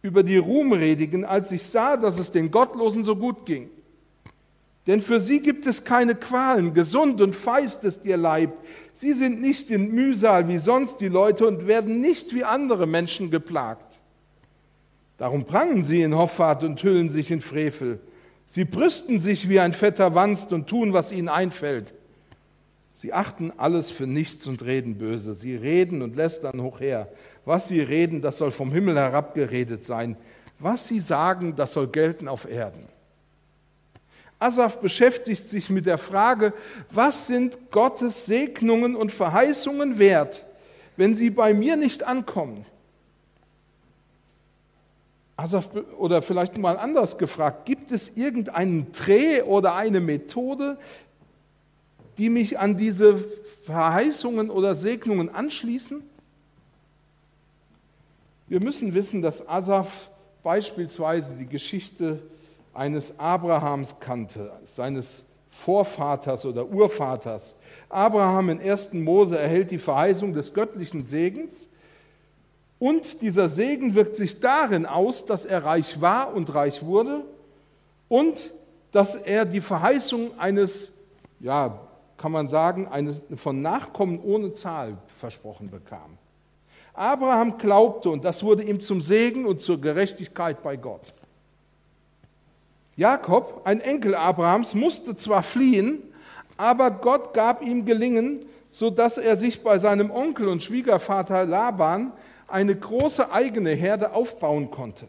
über 0.02 0.22
die 0.22 0.36
Ruhmredigen, 0.36 1.24
als 1.24 1.50
ich 1.50 1.64
sah, 1.64 1.96
dass 1.96 2.18
es 2.18 2.30
den 2.30 2.50
Gottlosen 2.50 3.04
so 3.04 3.16
gut 3.16 3.44
ging. 3.44 3.68
Denn 4.86 5.02
für 5.02 5.20
sie 5.20 5.40
gibt 5.40 5.66
es 5.66 5.84
keine 5.84 6.14
Qualen, 6.14 6.72
gesund 6.72 7.20
und 7.20 7.36
feist 7.36 7.84
ist 7.84 8.06
ihr 8.06 8.16
Leib. 8.16 8.52
Sie 8.98 9.12
sind 9.12 9.40
nicht 9.40 9.70
in 9.70 9.94
Mühsal 9.94 10.48
wie 10.48 10.58
sonst 10.58 11.00
die 11.00 11.06
Leute 11.06 11.46
und 11.46 11.68
werden 11.68 12.00
nicht 12.00 12.34
wie 12.34 12.42
andere 12.42 12.84
Menschen 12.84 13.30
geplagt. 13.30 14.00
Darum 15.18 15.44
prangen 15.44 15.84
sie 15.84 16.02
in 16.02 16.16
Hoffart 16.16 16.64
und 16.64 16.82
hüllen 16.82 17.08
sich 17.08 17.30
in 17.30 17.40
Frevel. 17.40 18.00
Sie 18.48 18.64
brüsten 18.64 19.20
sich 19.20 19.48
wie 19.48 19.60
ein 19.60 19.72
fetter 19.72 20.16
Wanst 20.16 20.52
und 20.52 20.66
tun, 20.66 20.94
was 20.94 21.12
ihnen 21.12 21.28
einfällt. 21.28 21.94
Sie 22.92 23.12
achten 23.12 23.52
alles 23.56 23.88
für 23.88 24.08
nichts 24.08 24.48
und 24.48 24.64
reden 24.64 24.98
böse. 24.98 25.36
Sie 25.36 25.54
reden 25.54 26.02
und 26.02 26.16
lästern 26.16 26.60
hochher. 26.60 27.06
Was 27.44 27.68
sie 27.68 27.80
reden, 27.80 28.20
das 28.20 28.38
soll 28.38 28.50
vom 28.50 28.72
Himmel 28.72 28.96
herabgeredet 28.96 29.84
sein. 29.84 30.16
Was 30.58 30.88
sie 30.88 30.98
sagen, 30.98 31.54
das 31.54 31.72
soll 31.72 31.86
gelten 31.86 32.26
auf 32.26 32.50
Erden. 32.50 32.88
Asaf 34.38 34.78
beschäftigt 34.78 35.48
sich 35.48 35.68
mit 35.68 35.86
der 35.86 35.98
Frage, 35.98 36.52
was 36.90 37.26
sind 37.26 37.70
Gottes 37.70 38.26
Segnungen 38.26 38.94
und 38.94 39.10
Verheißungen 39.10 39.98
wert, 39.98 40.44
wenn 40.96 41.16
sie 41.16 41.30
bei 41.30 41.52
mir 41.54 41.76
nicht 41.76 42.04
ankommen? 42.04 42.64
Asaf, 45.36 45.70
oder 45.96 46.22
vielleicht 46.22 46.58
mal 46.58 46.78
anders 46.78 47.18
gefragt, 47.18 47.64
gibt 47.64 47.90
es 47.92 48.16
irgendeinen 48.16 48.90
Dreh 48.92 49.42
oder 49.42 49.74
eine 49.74 50.00
Methode, 50.00 50.78
die 52.16 52.28
mich 52.28 52.58
an 52.58 52.76
diese 52.76 53.24
Verheißungen 53.64 54.50
oder 54.50 54.74
Segnungen 54.74 55.32
anschließen? 55.32 56.02
Wir 58.48 58.62
müssen 58.62 58.94
wissen, 58.94 59.22
dass 59.22 59.46
Asaf 59.48 60.10
beispielsweise 60.42 61.36
die 61.36 61.46
Geschichte 61.46 62.20
eines 62.74 63.18
Abrahams 63.18 63.98
kannte, 64.00 64.52
seines 64.64 65.24
Vorvaters 65.50 66.44
oder 66.44 66.66
Urvaters. 66.66 67.56
Abraham 67.88 68.50
in 68.50 68.60
1. 68.60 68.92
Mose 68.94 69.38
erhält 69.38 69.70
die 69.70 69.78
Verheißung 69.78 70.32
des 70.32 70.54
göttlichen 70.54 71.04
Segens 71.04 71.66
und 72.78 73.22
dieser 73.22 73.48
Segen 73.48 73.94
wirkt 73.94 74.14
sich 74.14 74.38
darin 74.38 74.86
aus, 74.86 75.26
dass 75.26 75.44
er 75.44 75.64
reich 75.64 76.00
war 76.00 76.34
und 76.34 76.54
reich 76.54 76.84
wurde 76.84 77.24
und 78.08 78.52
dass 78.92 79.16
er 79.16 79.44
die 79.44 79.60
Verheißung 79.60 80.38
eines, 80.38 80.92
ja, 81.40 81.80
kann 82.16 82.32
man 82.32 82.48
sagen, 82.48 82.86
eines 82.86 83.22
von 83.36 83.60
Nachkommen 83.62 84.20
ohne 84.22 84.52
Zahl 84.54 84.96
versprochen 85.06 85.70
bekam. 85.70 86.18
Abraham 86.94 87.58
glaubte 87.58 88.10
und 88.10 88.24
das 88.24 88.42
wurde 88.42 88.64
ihm 88.64 88.80
zum 88.80 89.00
Segen 89.00 89.46
und 89.46 89.60
zur 89.60 89.80
Gerechtigkeit 89.80 90.62
bei 90.62 90.76
Gott. 90.76 91.02
Jakob, 92.98 93.60
ein 93.62 93.80
Enkel 93.80 94.16
Abrahams, 94.16 94.74
musste 94.74 95.14
zwar 95.14 95.44
fliehen, 95.44 96.02
aber 96.56 96.90
Gott 96.90 97.32
gab 97.32 97.62
ihm 97.62 97.86
Gelingen, 97.86 98.44
sodass 98.70 99.18
er 99.18 99.36
sich 99.36 99.62
bei 99.62 99.78
seinem 99.78 100.10
Onkel 100.10 100.48
und 100.48 100.64
Schwiegervater 100.64 101.46
Laban 101.46 102.12
eine 102.48 102.74
große 102.74 103.30
eigene 103.30 103.70
Herde 103.70 104.12
aufbauen 104.12 104.72
konnte. 104.72 105.06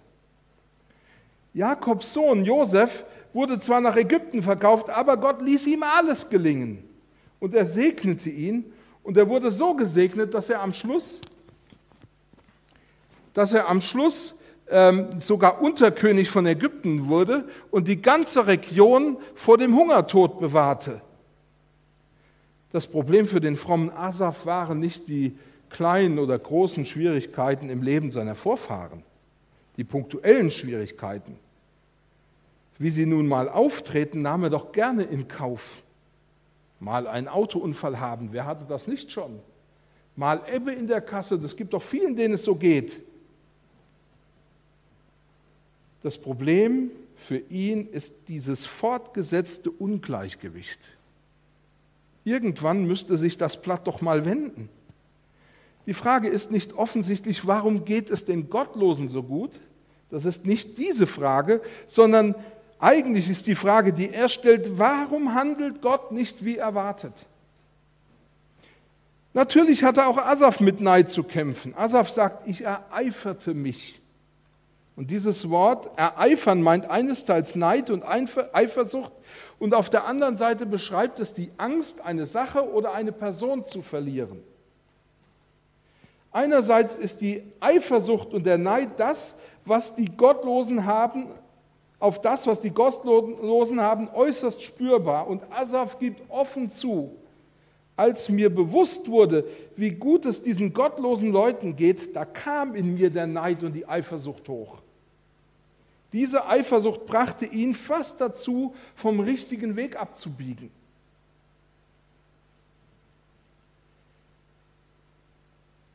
Jakobs 1.55 2.13
Sohn 2.13 2.45
Josef 2.45 3.05
wurde 3.33 3.59
zwar 3.59 3.81
nach 3.81 3.95
Ägypten 3.95 4.43
verkauft, 4.43 4.91
aber 4.91 5.17
Gott 5.17 5.41
ließ 5.41 5.65
ihm 5.65 5.81
alles 5.81 6.29
gelingen. 6.29 6.87
Und 7.39 7.55
er 7.55 7.65
segnete 7.65 8.29
ihn 8.29 8.71
und 9.01 9.17
er 9.17 9.27
wurde 9.27 9.49
so 9.49 9.73
gesegnet, 9.73 10.35
dass 10.35 10.47
er 10.47 10.61
am 10.61 10.73
Schluss, 10.73 11.21
dass 13.33 13.51
er 13.51 13.67
am 13.67 13.81
Schluss 13.81 14.35
ähm, 14.69 15.19
sogar 15.19 15.61
Unterkönig 15.61 16.29
von 16.29 16.45
Ägypten 16.45 17.07
wurde 17.07 17.47
und 17.71 17.87
die 17.87 18.01
ganze 18.01 18.47
Region 18.47 19.17
vor 19.35 19.57
dem 19.57 19.75
Hungertod 19.75 20.39
bewahrte. 20.39 21.01
Das 22.71 22.85
Problem 22.85 23.27
für 23.27 23.41
den 23.41 23.55
frommen 23.55 23.89
Asaf 23.89 24.45
waren 24.45 24.79
nicht 24.79 25.07
die 25.07 25.37
kleinen 25.69 26.19
oder 26.19 26.37
großen 26.37 26.85
Schwierigkeiten 26.85 27.69
im 27.69 27.81
Leben 27.81 28.11
seiner 28.11 28.35
Vorfahren, 28.35 29.03
die 29.77 29.83
punktuellen 29.83 30.51
Schwierigkeiten, 30.51 31.37
wie 32.77 32.91
sie 32.91 33.05
nun 33.05 33.27
mal 33.27 33.49
auftreten, 33.49 34.19
nahm 34.19 34.43
er 34.43 34.49
doch 34.49 34.71
gerne 34.71 35.03
in 35.03 35.27
Kauf. 35.27 35.83
Mal 36.79 37.07
einen 37.07 37.27
Autounfall 37.27 37.99
haben, 37.99 38.29
wer 38.31 38.45
hatte 38.45 38.65
das 38.65 38.87
nicht 38.87 39.11
schon? 39.11 39.39
Mal 40.15 40.41
Ebbe 40.53 40.71
in 40.71 40.87
der 40.87 41.01
Kasse, 41.01 41.39
das 41.39 41.55
gibt 41.55 41.73
doch 41.73 41.83
vielen, 41.83 42.15
denen 42.15 42.35
es 42.35 42.43
so 42.43 42.55
geht. 42.55 43.01
Das 46.01 46.17
Problem 46.17 46.91
für 47.17 47.37
ihn 47.37 47.85
ist 47.87 48.27
dieses 48.27 48.65
fortgesetzte 48.65 49.69
Ungleichgewicht. 49.71 50.79
Irgendwann 52.23 52.85
müsste 52.85 53.17
sich 53.17 53.37
das 53.37 53.61
Blatt 53.61 53.87
doch 53.87 54.01
mal 54.01 54.25
wenden. 54.25 54.69
Die 55.85 55.93
Frage 55.93 56.27
ist 56.27 56.51
nicht 56.51 56.73
offensichtlich, 56.73 57.47
warum 57.47 57.83
geht 57.83 58.09
es 58.09 58.25
den 58.25 58.49
Gottlosen 58.49 59.09
so 59.09 59.23
gut? 59.23 59.59
Das 60.09 60.25
ist 60.25 60.45
nicht 60.45 60.77
diese 60.77 61.07
Frage, 61.07 61.61
sondern 61.87 62.35
eigentlich 62.79 63.29
ist 63.29 63.47
die 63.47 63.55
Frage, 63.55 63.91
die 63.91 64.09
er 64.09 64.29
stellt, 64.29 64.77
warum 64.77 65.33
handelt 65.33 65.81
Gott 65.81 66.11
nicht 66.11 66.45
wie 66.45 66.57
erwartet? 66.57 67.25
Natürlich 69.33 69.83
hatte 69.83 70.07
auch 70.07 70.17
Asaf 70.17 70.59
mit 70.59 70.79
Neid 70.81 71.09
zu 71.09 71.23
kämpfen. 71.23 71.75
Asaf 71.75 72.09
sagt, 72.09 72.47
ich 72.47 72.63
ereiferte 72.63 73.53
mich. 73.53 74.01
Und 74.99 75.11
dieses 75.11 75.49
Wort 75.49 75.97
ereifern 75.97 76.61
meint 76.61 76.89
einesteils 76.89 77.55
Neid 77.55 77.89
und 77.89 78.03
Eifersucht 78.03 79.13
und 79.57 79.73
auf 79.73 79.89
der 79.89 80.03
anderen 80.03 80.35
Seite 80.35 80.65
beschreibt 80.65 81.21
es 81.21 81.33
die 81.33 81.53
Angst, 81.55 82.05
eine 82.05 82.25
Sache 82.25 82.69
oder 82.69 82.91
eine 82.91 83.13
Person 83.13 83.63
zu 83.63 83.81
verlieren. 83.81 84.43
Einerseits 86.33 86.97
ist 86.97 87.21
die 87.21 87.43
Eifersucht 87.61 88.33
und 88.33 88.45
der 88.45 88.57
Neid 88.57 88.89
das, 88.99 89.37
was 89.63 89.95
die 89.95 90.13
Gottlosen 90.17 90.85
haben, 90.85 91.27
auf 91.97 92.19
das, 92.19 92.45
was 92.45 92.59
die 92.59 92.71
Gottlosen 92.71 93.79
haben, 93.79 94.09
äußerst 94.13 94.61
spürbar. 94.61 95.27
Und 95.29 95.49
Asaf 95.49 95.97
gibt 95.97 96.29
offen 96.29 96.69
zu, 96.71 97.15
als 97.95 98.27
mir 98.27 98.53
bewusst 98.53 99.09
wurde, 99.09 99.45
wie 99.77 99.91
gut 99.91 100.25
es 100.25 100.43
diesen 100.43 100.73
gottlosen 100.73 101.31
Leuten 101.31 101.77
geht, 101.77 102.13
da 102.17 102.25
kam 102.25 102.75
in 102.75 102.95
mir 102.95 103.09
der 103.09 103.27
Neid 103.27 103.63
und 103.63 103.71
die 103.71 103.87
Eifersucht 103.87 104.49
hoch. 104.49 104.81
Diese 106.11 106.47
Eifersucht 106.47 107.05
brachte 107.05 107.45
ihn 107.45 107.75
fast 107.75 108.19
dazu, 108.19 108.73
vom 108.95 109.19
richtigen 109.19 109.75
Weg 109.75 109.95
abzubiegen. 109.95 110.71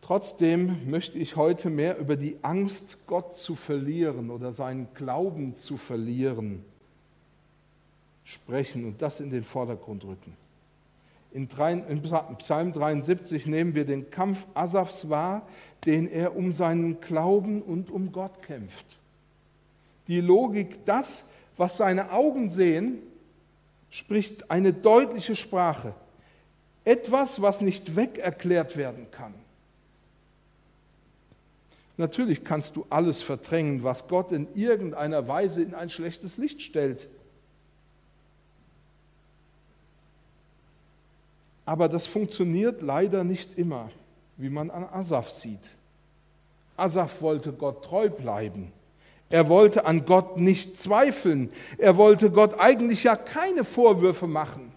Trotzdem 0.00 0.90
möchte 0.90 1.18
ich 1.18 1.34
heute 1.34 1.70
mehr 1.70 1.96
über 1.98 2.16
die 2.16 2.36
Angst, 2.42 2.98
Gott 3.06 3.38
zu 3.38 3.54
verlieren 3.54 4.30
oder 4.30 4.52
seinen 4.52 4.92
Glauben 4.92 5.56
zu 5.56 5.78
verlieren, 5.78 6.62
sprechen 8.22 8.84
und 8.84 9.00
das 9.00 9.20
in 9.20 9.30
den 9.30 9.42
Vordergrund 9.42 10.04
rücken. 10.04 10.36
In 11.32 11.48
Psalm 11.48 12.72
73 12.72 13.46
nehmen 13.46 13.74
wir 13.74 13.86
den 13.86 14.10
Kampf 14.10 14.44
Asafs 14.52 15.08
wahr, 15.08 15.48
den 15.86 16.06
er 16.06 16.36
um 16.36 16.52
seinen 16.52 17.00
Glauben 17.00 17.62
und 17.62 17.90
um 17.90 18.12
Gott 18.12 18.42
kämpft. 18.42 18.98
Die 20.08 20.20
Logik, 20.20 20.84
das, 20.84 21.24
was 21.56 21.76
seine 21.76 22.12
Augen 22.12 22.50
sehen, 22.50 22.98
spricht 23.90 24.50
eine 24.50 24.72
deutliche 24.72 25.36
Sprache. 25.36 25.94
Etwas, 26.84 27.40
was 27.40 27.60
nicht 27.60 27.96
weg 27.96 28.18
erklärt 28.18 28.76
werden 28.76 29.10
kann. 29.10 29.34
Natürlich 31.96 32.44
kannst 32.44 32.76
du 32.76 32.86
alles 32.90 33.22
verdrängen, 33.22 33.84
was 33.84 34.08
Gott 34.08 34.32
in 34.32 34.48
irgendeiner 34.54 35.28
Weise 35.28 35.62
in 35.62 35.74
ein 35.74 35.90
schlechtes 35.90 36.36
Licht 36.36 36.60
stellt. 36.60 37.08
Aber 41.64 41.88
das 41.88 42.06
funktioniert 42.06 42.82
leider 42.82 43.24
nicht 43.24 43.56
immer, 43.56 43.90
wie 44.36 44.50
man 44.50 44.70
an 44.70 44.84
Asaf 44.84 45.30
sieht. 45.30 45.70
Asaf 46.76 47.22
wollte 47.22 47.52
Gott 47.52 47.84
treu 47.84 48.10
bleiben. 48.10 48.72
Er 49.34 49.48
wollte 49.48 49.84
an 49.84 50.06
Gott 50.06 50.38
nicht 50.38 50.78
zweifeln. 50.78 51.50
Er 51.78 51.96
wollte 51.96 52.30
Gott 52.30 52.60
eigentlich 52.60 53.02
ja 53.02 53.16
keine 53.16 53.64
Vorwürfe 53.64 54.28
machen. 54.28 54.72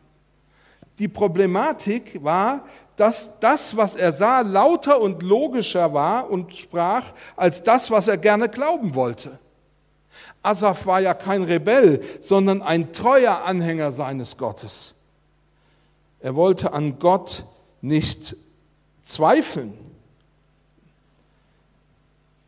Die 0.97 1.07
Problematik 1.07 2.23
war, 2.23 2.65
dass 2.95 3.39
das, 3.39 3.77
was 3.77 3.93
er 3.93 4.13
sah, 4.13 4.41
lauter 4.41 4.99
und 4.99 5.21
logischer 5.21 5.93
war 5.93 6.31
und 6.31 6.55
sprach, 6.55 7.13
als 7.35 7.61
das, 7.61 7.91
was 7.91 8.07
er 8.07 8.17
gerne 8.17 8.49
glauben 8.49 8.95
wollte. 8.95 9.37
Asaf 10.41 10.87
war 10.87 11.01
ja 11.01 11.13
kein 11.13 11.43
Rebell, 11.43 12.01
sondern 12.19 12.63
ein 12.63 12.91
treuer 12.93 13.43
Anhänger 13.45 13.91
seines 13.91 14.37
Gottes. 14.37 14.95
Er 16.19 16.35
wollte 16.35 16.73
an 16.73 16.97
Gott 16.97 17.45
nicht 17.81 18.35
zweifeln. 19.05 19.77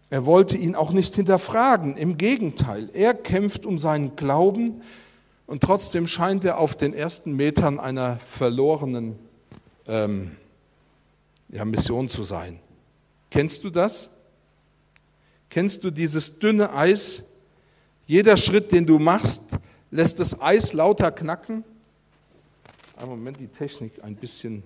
Er 0.09 0.25
wollte 0.25 0.57
ihn 0.57 0.75
auch 0.75 0.91
nicht 0.91 1.15
hinterfragen. 1.15 1.95
Im 1.95 2.17
Gegenteil, 2.17 2.89
er 2.93 3.13
kämpft 3.13 3.65
um 3.65 3.77
seinen 3.77 4.15
Glauben 4.15 4.81
und 5.45 5.61
trotzdem 5.61 6.07
scheint 6.07 6.43
er 6.45 6.57
auf 6.57 6.75
den 6.75 6.93
ersten 6.93 7.35
Metern 7.35 7.79
einer 7.79 8.17
verlorenen 8.17 9.19
ähm, 9.87 10.31
ja, 11.49 11.65
Mission 11.65 12.09
zu 12.09 12.23
sein. 12.23 12.59
Kennst 13.29 13.63
du 13.63 13.69
das? 13.69 14.09
Kennst 15.49 15.83
du 15.83 15.91
dieses 15.91 16.39
dünne 16.39 16.73
Eis? 16.73 17.23
Jeder 18.07 18.37
Schritt, 18.37 18.71
den 18.71 18.85
du 18.85 18.97
machst, 18.97 19.43
lässt 19.91 20.19
das 20.19 20.41
Eis 20.41 20.73
lauter 20.73 21.11
knacken. 21.11 21.63
Ein 22.97 23.09
Moment, 23.09 23.39
die 23.39 23.47
Technik 23.47 24.03
ein 24.03 24.15
bisschen. 24.15 24.63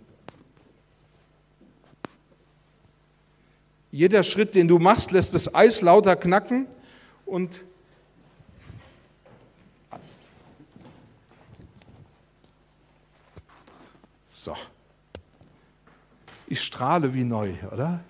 Jeder 3.94 4.24
Schritt, 4.24 4.56
den 4.56 4.68
du 4.68 4.80
machst, 4.80 5.12
lässt 5.12 5.36
das 5.36 5.54
Eis 5.54 5.82
lauter 5.82 6.16
knacken 6.16 6.66
und 7.28 7.52
so. 14.28 14.58
Ich 16.48 16.64
strahle 16.64 17.14
wie 17.14 17.24
neu, 17.24 17.54
oder? 17.72 18.04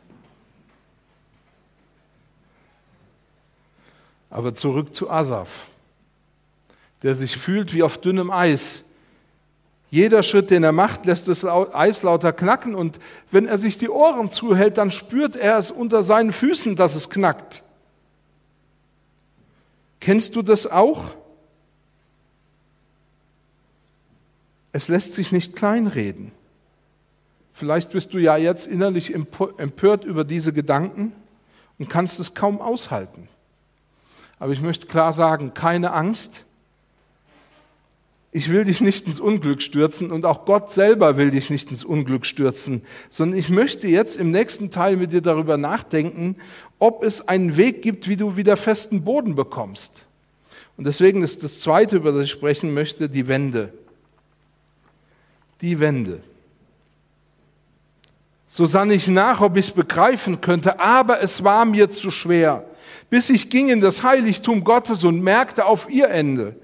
Aber 4.30 4.56
zurück 4.56 4.96
zu 4.96 5.10
Asaf, 5.10 5.68
der 7.02 7.13
sich 7.13 7.36
fühlt 7.36 7.74
wie 7.74 7.84
auf 7.84 7.98
dünnem 7.98 8.31
Eis. 8.31 8.86
Jeder 9.94 10.24
Schritt, 10.24 10.50
den 10.50 10.64
er 10.64 10.72
macht, 10.72 11.06
lässt 11.06 11.27
das 11.27 11.46
Eis 11.46 12.01
lauter 12.01 12.34
knacken 12.34 12.74
und 12.74 12.98
wenn 13.29 13.46
er 13.46 13.60
sich 13.60 13.77
die 13.77 13.90
Ohren 13.90 14.32
zuhält, 14.32 14.79
dann 14.79 14.90
spürt 14.90 15.36
er 15.36 15.56
es 15.56 15.70
unter 15.70 16.01
seinen 16.01 16.34
Füßen, 16.34 16.75
dass 16.75 16.96
es 16.96 17.12
knackt. 17.12 17.62
Kennst 20.00 20.36
du 20.36 20.42
das 20.42 20.66
auch? 20.66 21.14
Es 24.72 24.88
lässt 24.88 25.14
sich 25.14 25.32
nicht 25.32 25.56
kleinreden. 25.56 26.32
Vielleicht 27.53 27.92
bist 27.92 28.16
du 28.16 28.18
ja 28.18 28.36
jetzt 28.36 28.66
innerlich 28.66 29.14
empört 29.14 30.06
über 30.06 30.24
diese 30.24 30.53
Gedanken 30.53 31.14
und 31.77 31.88
kannst 31.88 32.20
es 32.20 32.34
kaum 32.34 32.62
aushalten. 32.62 33.27
Aber 34.40 34.53
ich 34.53 34.62
möchte 34.62 34.88
klar 34.88 35.14
sagen, 35.14 35.53
keine 35.53 35.92
Angst. 35.92 36.46
Ich 38.35 38.50
will 38.50 38.65
dich 38.65 38.81
nicht 38.81 39.05
ins 39.05 39.19
Unglück 39.19 39.61
stürzen 39.61 40.11
und 40.11 40.25
auch 40.25 40.46
Gott 40.46 40.72
selber 40.72 41.17
will 41.17 41.29
dich 41.29 41.51
nicht 41.51 41.69
ins 41.69 41.83
Unglück 41.83 42.25
stürzen, 42.25 42.81
sondern 43.11 43.37
ich 43.37 43.50
möchte 43.50 43.87
jetzt 43.87 44.17
im 44.17 44.31
nächsten 44.31 44.72
Teil 44.72 44.98
mit 44.98 45.13
dir 45.13 45.22
darüber 45.22 45.55
nachdenken, 45.55 46.37
ob 46.79 47.03
es 47.03 47.27
einen 47.27 47.57
Weg 47.57 47.83
gibt, 47.83 48.07
wie 48.07 48.17
du 48.17 48.35
wieder 48.35 48.57
festen 48.57 49.03
Boden 49.03 49.35
bekommst. 49.35 50.07
Und 50.77 50.87
deswegen 50.87 51.22
ist 51.22 51.43
das 51.43 51.59
Zweite, 51.59 51.98
über 51.98 52.11
das 52.11 52.24
ich 52.24 52.31
sprechen 52.31 52.74
möchte, 52.74 53.07
die 53.07 53.27
Wende. 53.27 53.72
Die 55.61 55.79
Wende. 55.79 56.24
So 58.48 58.65
sann 58.65 58.89
ich 58.89 59.07
nach, 59.07 59.41
ob 59.41 59.57
ich 59.57 59.67
es 59.67 59.72
begreifen 59.72 60.41
könnte, 60.41 60.79
aber 60.79 61.22
es 61.22 61.43
war 61.43 61.65
mir 61.65 61.91
zu 61.91 62.09
schwer, 62.09 62.65
bis 63.11 63.29
ich 63.29 63.51
ging 63.51 63.69
in 63.69 63.79
das 63.79 64.01
Heiligtum 64.01 64.63
Gottes 64.63 65.03
und 65.03 65.22
merkte 65.22 65.65
auf 65.65 65.87
ihr 65.87 66.09
Ende. 66.09 66.55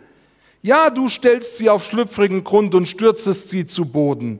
Ja, 0.61 0.89
du 0.89 1.07
stellst 1.07 1.57
sie 1.57 1.69
auf 1.69 1.85
schlüpfrigen 1.85 2.43
Grund 2.43 2.75
und 2.75 2.87
stürzest 2.87 3.47
sie 3.47 3.65
zu 3.65 3.85
Boden. 3.85 4.39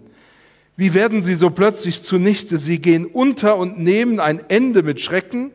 Wie 0.76 0.94
werden 0.94 1.24
sie 1.24 1.36
so 1.36 1.50
plötzlich 1.50 2.04
zunichte? 2.04 2.58
Sie 2.58 2.80
gehen 2.80 3.06
unter 3.06 3.58
und 3.58 3.80
nehmen 3.80 4.20
ein 4.20 4.42
Ende 4.50 4.84
mit 4.84 5.02
Schrecken. 5.02 5.52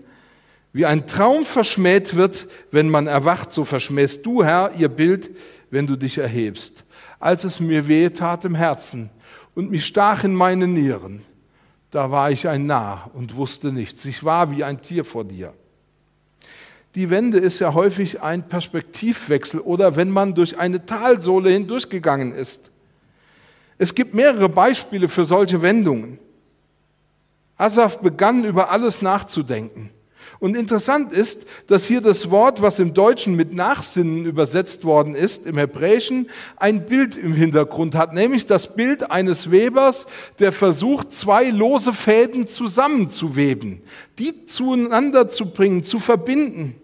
Wie 0.72 0.86
ein 0.86 1.06
Traum 1.06 1.44
verschmäht 1.44 2.14
wird, 2.14 2.48
wenn 2.70 2.90
man 2.90 3.06
erwacht, 3.06 3.52
so 3.52 3.64
verschmähst 3.64 4.24
du, 4.26 4.42
Herr, 4.42 4.72
ihr 4.76 4.88
Bild, 4.88 5.30
wenn 5.70 5.86
du 5.86 5.96
dich 5.96 6.18
erhebst. 6.18 6.84
Als 7.20 7.44
es 7.44 7.60
mir 7.60 7.86
weh 7.88 8.10
tat 8.10 8.44
im 8.44 8.54
Herzen 8.54 9.10
und 9.54 9.70
mich 9.70 9.86
stach 9.86 10.24
in 10.24 10.34
meine 10.34 10.66
Nieren, 10.66 11.22
da 11.90 12.10
war 12.10 12.30
ich 12.30 12.48
ein 12.48 12.66
Narr 12.66 13.10
und 13.14 13.36
wusste 13.36 13.70
nichts. 13.70 14.04
Ich 14.04 14.24
war 14.24 14.50
wie 14.50 14.64
ein 14.64 14.82
Tier 14.82 15.04
vor 15.04 15.24
dir. 15.24 15.54
Die 16.94 17.10
Wende 17.10 17.38
ist 17.38 17.58
ja 17.58 17.74
häufig 17.74 18.22
ein 18.22 18.48
Perspektivwechsel 18.48 19.60
oder 19.60 19.96
wenn 19.96 20.10
man 20.10 20.34
durch 20.34 20.58
eine 20.58 20.86
Talsohle 20.86 21.50
hindurchgegangen 21.50 22.32
ist. 22.32 22.70
Es 23.78 23.94
gibt 23.94 24.14
mehrere 24.14 24.48
Beispiele 24.48 25.08
für 25.08 25.24
solche 25.24 25.60
Wendungen. 25.60 26.18
Asaf 27.56 27.98
begann 27.98 28.44
über 28.44 28.70
alles 28.70 29.02
nachzudenken. 29.02 29.90
Und 30.40 30.56
interessant 30.56 31.12
ist, 31.12 31.46
dass 31.68 31.86
hier 31.86 32.00
das 32.00 32.30
Wort, 32.30 32.60
was 32.60 32.78
im 32.78 32.92
Deutschen 32.92 33.34
mit 33.34 33.54
Nachsinnen 33.54 34.26
übersetzt 34.26 34.84
worden 34.84 35.14
ist, 35.14 35.46
im 35.46 35.58
Hebräischen 35.58 36.28
ein 36.56 36.86
Bild 36.86 37.16
im 37.16 37.34
Hintergrund 37.34 37.94
hat, 37.94 38.12
nämlich 38.12 38.46
das 38.46 38.74
Bild 38.74 39.10
eines 39.10 39.50
Webers, 39.50 40.06
der 40.40 40.52
versucht, 40.52 41.14
zwei 41.14 41.50
lose 41.50 41.92
Fäden 41.92 42.46
zusammenzuweben, 42.46 43.82
die 44.18 44.44
zueinander 44.46 45.28
zu 45.28 45.50
bringen, 45.50 45.84
zu 45.84 45.98
verbinden. 45.98 46.74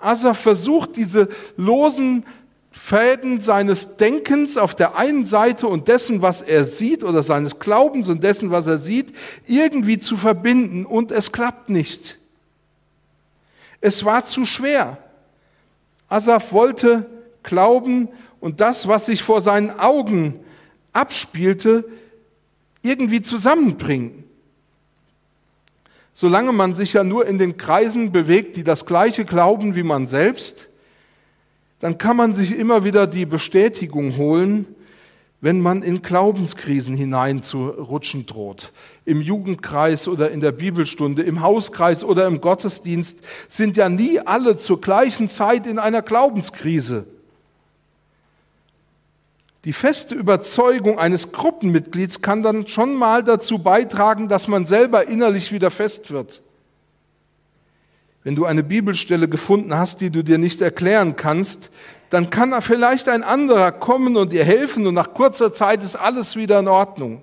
Asa 0.00 0.34
versucht, 0.34 0.96
diese 0.96 1.28
losen 1.56 2.24
Fäden 2.72 3.40
seines 3.40 3.96
Denkens 3.96 4.56
auf 4.56 4.74
der 4.74 4.96
einen 4.96 5.24
Seite 5.24 5.66
und 5.66 5.88
dessen, 5.88 6.22
was 6.22 6.40
er 6.40 6.64
sieht, 6.64 7.02
oder 7.02 7.22
seines 7.22 7.58
Glaubens 7.58 8.08
und 8.08 8.22
dessen, 8.22 8.50
was 8.50 8.66
er 8.66 8.78
sieht, 8.78 9.12
irgendwie 9.46 9.98
zu 9.98 10.16
verbinden 10.16 10.86
und 10.86 11.10
es 11.10 11.32
klappt 11.32 11.68
nicht. 11.68 12.18
Es 13.80 14.04
war 14.04 14.24
zu 14.24 14.44
schwer. 14.44 14.98
Asaf 16.08 16.52
wollte 16.52 17.06
glauben 17.42 18.08
und 18.40 18.60
das, 18.60 18.86
was 18.88 19.06
sich 19.06 19.22
vor 19.22 19.40
seinen 19.40 19.70
Augen 19.70 20.40
abspielte, 20.92 21.84
irgendwie 22.82 23.22
zusammenbringen. 23.22 24.24
Solange 26.20 26.52
man 26.52 26.74
sich 26.74 26.92
ja 26.92 27.02
nur 27.02 27.26
in 27.26 27.38
den 27.38 27.56
Kreisen 27.56 28.12
bewegt, 28.12 28.56
die 28.56 28.62
das 28.62 28.84
gleiche 28.84 29.24
glauben 29.24 29.74
wie 29.74 29.82
man 29.82 30.06
selbst, 30.06 30.68
dann 31.78 31.96
kann 31.96 32.14
man 32.14 32.34
sich 32.34 32.58
immer 32.58 32.84
wieder 32.84 33.06
die 33.06 33.24
Bestätigung 33.24 34.18
holen, 34.18 34.66
wenn 35.40 35.62
man 35.62 35.82
in 35.82 36.02
Glaubenskrisen 36.02 36.94
hineinzurutschen 36.94 38.26
droht. 38.26 38.70
Im 39.06 39.22
Jugendkreis 39.22 40.08
oder 40.08 40.30
in 40.30 40.40
der 40.40 40.52
Bibelstunde, 40.52 41.22
im 41.22 41.40
Hauskreis 41.40 42.04
oder 42.04 42.26
im 42.26 42.42
Gottesdienst 42.42 43.20
sind 43.48 43.78
ja 43.78 43.88
nie 43.88 44.20
alle 44.20 44.58
zur 44.58 44.78
gleichen 44.78 45.30
Zeit 45.30 45.66
in 45.66 45.78
einer 45.78 46.02
Glaubenskrise. 46.02 47.06
Die 49.64 49.72
feste 49.74 50.14
Überzeugung 50.14 50.98
eines 50.98 51.32
Gruppenmitglieds 51.32 52.22
kann 52.22 52.42
dann 52.42 52.66
schon 52.66 52.94
mal 52.94 53.22
dazu 53.22 53.58
beitragen, 53.58 54.28
dass 54.28 54.48
man 54.48 54.64
selber 54.64 55.06
innerlich 55.06 55.52
wieder 55.52 55.70
fest 55.70 56.10
wird. 56.10 56.42
Wenn 58.24 58.36
du 58.36 58.44
eine 58.46 58.62
Bibelstelle 58.62 59.28
gefunden 59.28 59.74
hast, 59.74 60.00
die 60.00 60.10
du 60.10 60.22
dir 60.22 60.38
nicht 60.38 60.60
erklären 60.60 61.16
kannst, 61.16 61.70
dann 62.08 62.30
kann 62.30 62.60
vielleicht 62.62 63.08
ein 63.08 63.22
anderer 63.22 63.70
kommen 63.72 64.16
und 64.16 64.32
dir 64.32 64.44
helfen 64.44 64.86
und 64.86 64.94
nach 64.94 65.14
kurzer 65.14 65.52
Zeit 65.52 65.82
ist 65.82 65.96
alles 65.96 66.36
wieder 66.36 66.58
in 66.58 66.68
Ordnung. 66.68 67.22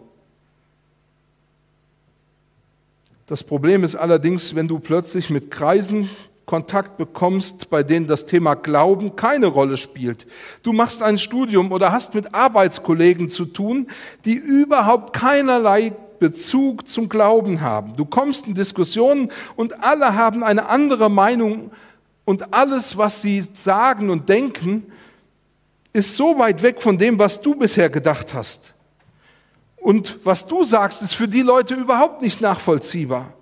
Das 3.26 3.44
Problem 3.44 3.84
ist 3.84 3.96
allerdings, 3.96 4.56
wenn 4.56 4.70
du 4.70 4.80
plötzlich 4.80 5.30
mit 5.30 5.52
Kreisen 5.52 6.10
Kontakt 6.48 6.98
bekommst, 6.98 7.70
bei 7.70 7.84
denen 7.84 8.08
das 8.08 8.26
Thema 8.26 8.56
Glauben 8.56 9.18
keine 9.18 9.48
Rolle 9.48 9.76
spielt. 9.76 10.26
Du 10.64 10.72
machst 10.72 11.04
ein 11.04 11.18
Studium 11.18 11.74
oder 11.74 11.92
hast 11.92 12.16
mit 12.16 12.34
Arbeitskollegen 12.34 13.30
zu 13.30 13.44
tun, 13.44 13.88
die 14.24 14.36
überhaupt 14.36 15.12
keinerlei 15.12 15.92
Bezug 16.20 16.88
zum 16.88 17.10
Glauben 17.10 17.60
haben. 17.60 17.98
Du 17.98 18.06
kommst 18.06 18.48
in 18.48 18.54
Diskussionen 18.54 19.28
und 19.58 19.84
alle 19.84 20.16
haben 20.16 20.42
eine 20.42 20.70
andere 20.70 21.10
Meinung 21.10 21.70
und 22.24 22.54
alles, 22.54 22.98
was 22.98 23.22
sie 23.22 23.44
sagen 23.52 24.10
und 24.10 24.30
denken, 24.30 24.90
ist 25.92 26.16
so 26.16 26.40
weit 26.40 26.64
weg 26.64 26.82
von 26.82 26.98
dem, 26.98 27.20
was 27.20 27.42
du 27.42 27.56
bisher 27.56 27.90
gedacht 27.90 28.34
hast. 28.34 28.74
Und 29.76 30.18
was 30.24 30.48
du 30.48 30.64
sagst, 30.64 31.02
ist 31.02 31.14
für 31.14 31.28
die 31.28 31.42
Leute 31.42 31.74
überhaupt 31.74 32.22
nicht 32.22 32.40
nachvollziehbar. 32.40 33.34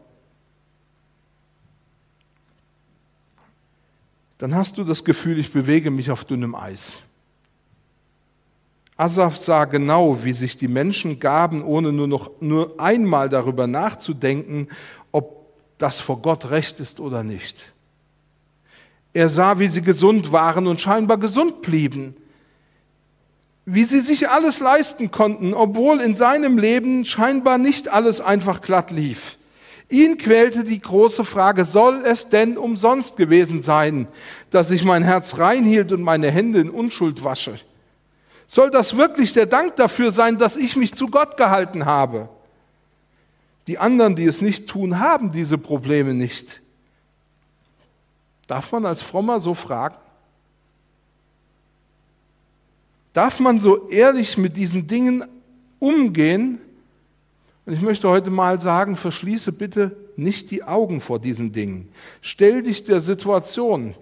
Dann 4.37 4.55
hast 4.55 4.77
du 4.77 4.83
das 4.83 5.03
Gefühl, 5.03 5.39
ich 5.39 5.51
bewege 5.51 5.91
mich 5.91 6.11
auf 6.11 6.25
dünnem 6.25 6.55
Eis. 6.55 6.97
Asaf 8.97 9.37
sah 9.37 9.65
genau, 9.65 10.23
wie 10.23 10.33
sich 10.33 10.57
die 10.57 10.67
Menschen 10.67 11.19
gaben, 11.19 11.63
ohne 11.63 11.91
nur 11.91 12.07
noch 12.07 12.31
nur 12.39 12.79
einmal 12.79 13.29
darüber 13.29 13.67
nachzudenken, 13.67 14.69
ob 15.11 15.47
das 15.77 15.99
vor 15.99 16.21
Gott 16.21 16.49
recht 16.49 16.79
ist 16.79 16.99
oder 16.99 17.23
nicht. 17.23 17.73
Er 19.13 19.29
sah, 19.29 19.59
wie 19.59 19.67
sie 19.67 19.81
gesund 19.81 20.31
waren 20.31 20.67
und 20.67 20.79
scheinbar 20.79 21.17
gesund 21.17 21.61
blieben 21.61 22.15
wie 23.65 23.83
sie 23.83 24.01
sich 24.01 24.29
alles 24.29 24.59
leisten 24.59 25.09
konnten, 25.09 25.53
obwohl 25.53 25.99
in 25.99 26.15
seinem 26.15 26.57
Leben 26.57 27.03
scheinbar 27.03 27.57
nicht 27.57 27.87
alles 27.87 28.21
einfach 28.21 28.61
glatt 28.61 28.91
lief. 28.91 29.37
Ihn 29.89 30.17
quälte 30.17 30.63
die 30.63 30.79
große 30.79 31.23
Frage, 31.23 31.63
soll 31.63 32.03
es 32.05 32.29
denn 32.29 32.57
umsonst 32.57 33.17
gewesen 33.17 33.61
sein, 33.61 34.07
dass 34.49 34.71
ich 34.71 34.83
mein 34.83 35.03
Herz 35.03 35.37
reinhielt 35.37 35.91
und 35.91 36.01
meine 36.01 36.31
Hände 36.31 36.59
in 36.59 36.69
Unschuld 36.69 37.23
wasche? 37.23 37.59
Soll 38.47 38.71
das 38.71 38.97
wirklich 38.97 39.33
der 39.33 39.45
Dank 39.45 39.75
dafür 39.75 40.11
sein, 40.11 40.37
dass 40.37 40.57
ich 40.57 40.75
mich 40.75 40.93
zu 40.93 41.07
Gott 41.07 41.37
gehalten 41.37 41.85
habe? 41.85 42.29
Die 43.67 43.77
anderen, 43.77 44.15
die 44.15 44.25
es 44.25 44.41
nicht 44.41 44.67
tun, 44.67 44.99
haben 44.99 45.31
diese 45.31 45.57
Probleme 45.57 46.13
nicht. 46.13 46.61
Darf 48.47 48.71
man 48.71 48.85
als 48.85 49.01
Frommer 49.01 49.39
so 49.39 49.53
fragen? 49.55 49.97
Darf 53.13 53.39
man 53.39 53.59
so 53.59 53.87
ehrlich 53.89 54.37
mit 54.37 54.57
diesen 54.57 54.87
Dingen 54.87 55.23
umgehen? 55.79 56.59
Und 57.65 57.73
ich 57.73 57.81
möchte 57.81 58.07
heute 58.07 58.29
mal 58.29 58.61
sagen, 58.61 58.95
verschließe 58.95 59.51
bitte 59.51 59.95
nicht 60.15 60.51
die 60.51 60.63
Augen 60.63 61.01
vor 61.01 61.19
diesen 61.19 61.51
Dingen. 61.51 61.89
Stell 62.21 62.61
dich 62.61 62.83
der 62.83 62.99
Situation. 62.99 63.95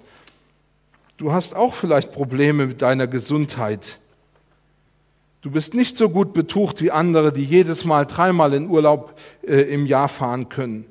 Du 1.17 1.31
hast 1.31 1.55
auch 1.55 1.73
vielleicht 1.73 2.11
Probleme 2.11 2.67
mit 2.67 2.81
deiner 2.81 3.07
Gesundheit. 3.07 3.99
Du 5.41 5.51
bist 5.51 5.73
nicht 5.73 5.97
so 5.97 6.09
gut 6.09 6.33
betucht 6.33 6.81
wie 6.81 6.91
andere, 6.91 7.31
die 7.31 7.43
jedes 7.43 7.85
Mal 7.85 8.05
dreimal 8.05 8.53
in 8.53 8.69
Urlaub 8.69 9.17
äh, 9.43 9.61
im 9.73 9.85
Jahr 9.85 10.09
fahren 10.09 10.49
können. 10.49 10.85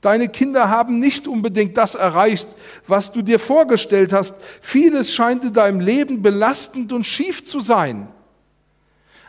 Deine 0.00 0.28
Kinder 0.28 0.70
haben 0.70 0.98
nicht 0.98 1.28
unbedingt 1.28 1.76
das 1.76 1.94
erreicht, 1.94 2.48
was 2.86 3.12
du 3.12 3.22
dir 3.22 3.38
vorgestellt 3.38 4.12
hast. 4.12 4.36
Vieles 4.62 5.12
scheint 5.12 5.44
in 5.44 5.52
deinem 5.52 5.80
Leben 5.80 6.22
belastend 6.22 6.92
und 6.92 7.04
schief 7.04 7.44
zu 7.44 7.60
sein. 7.60 8.08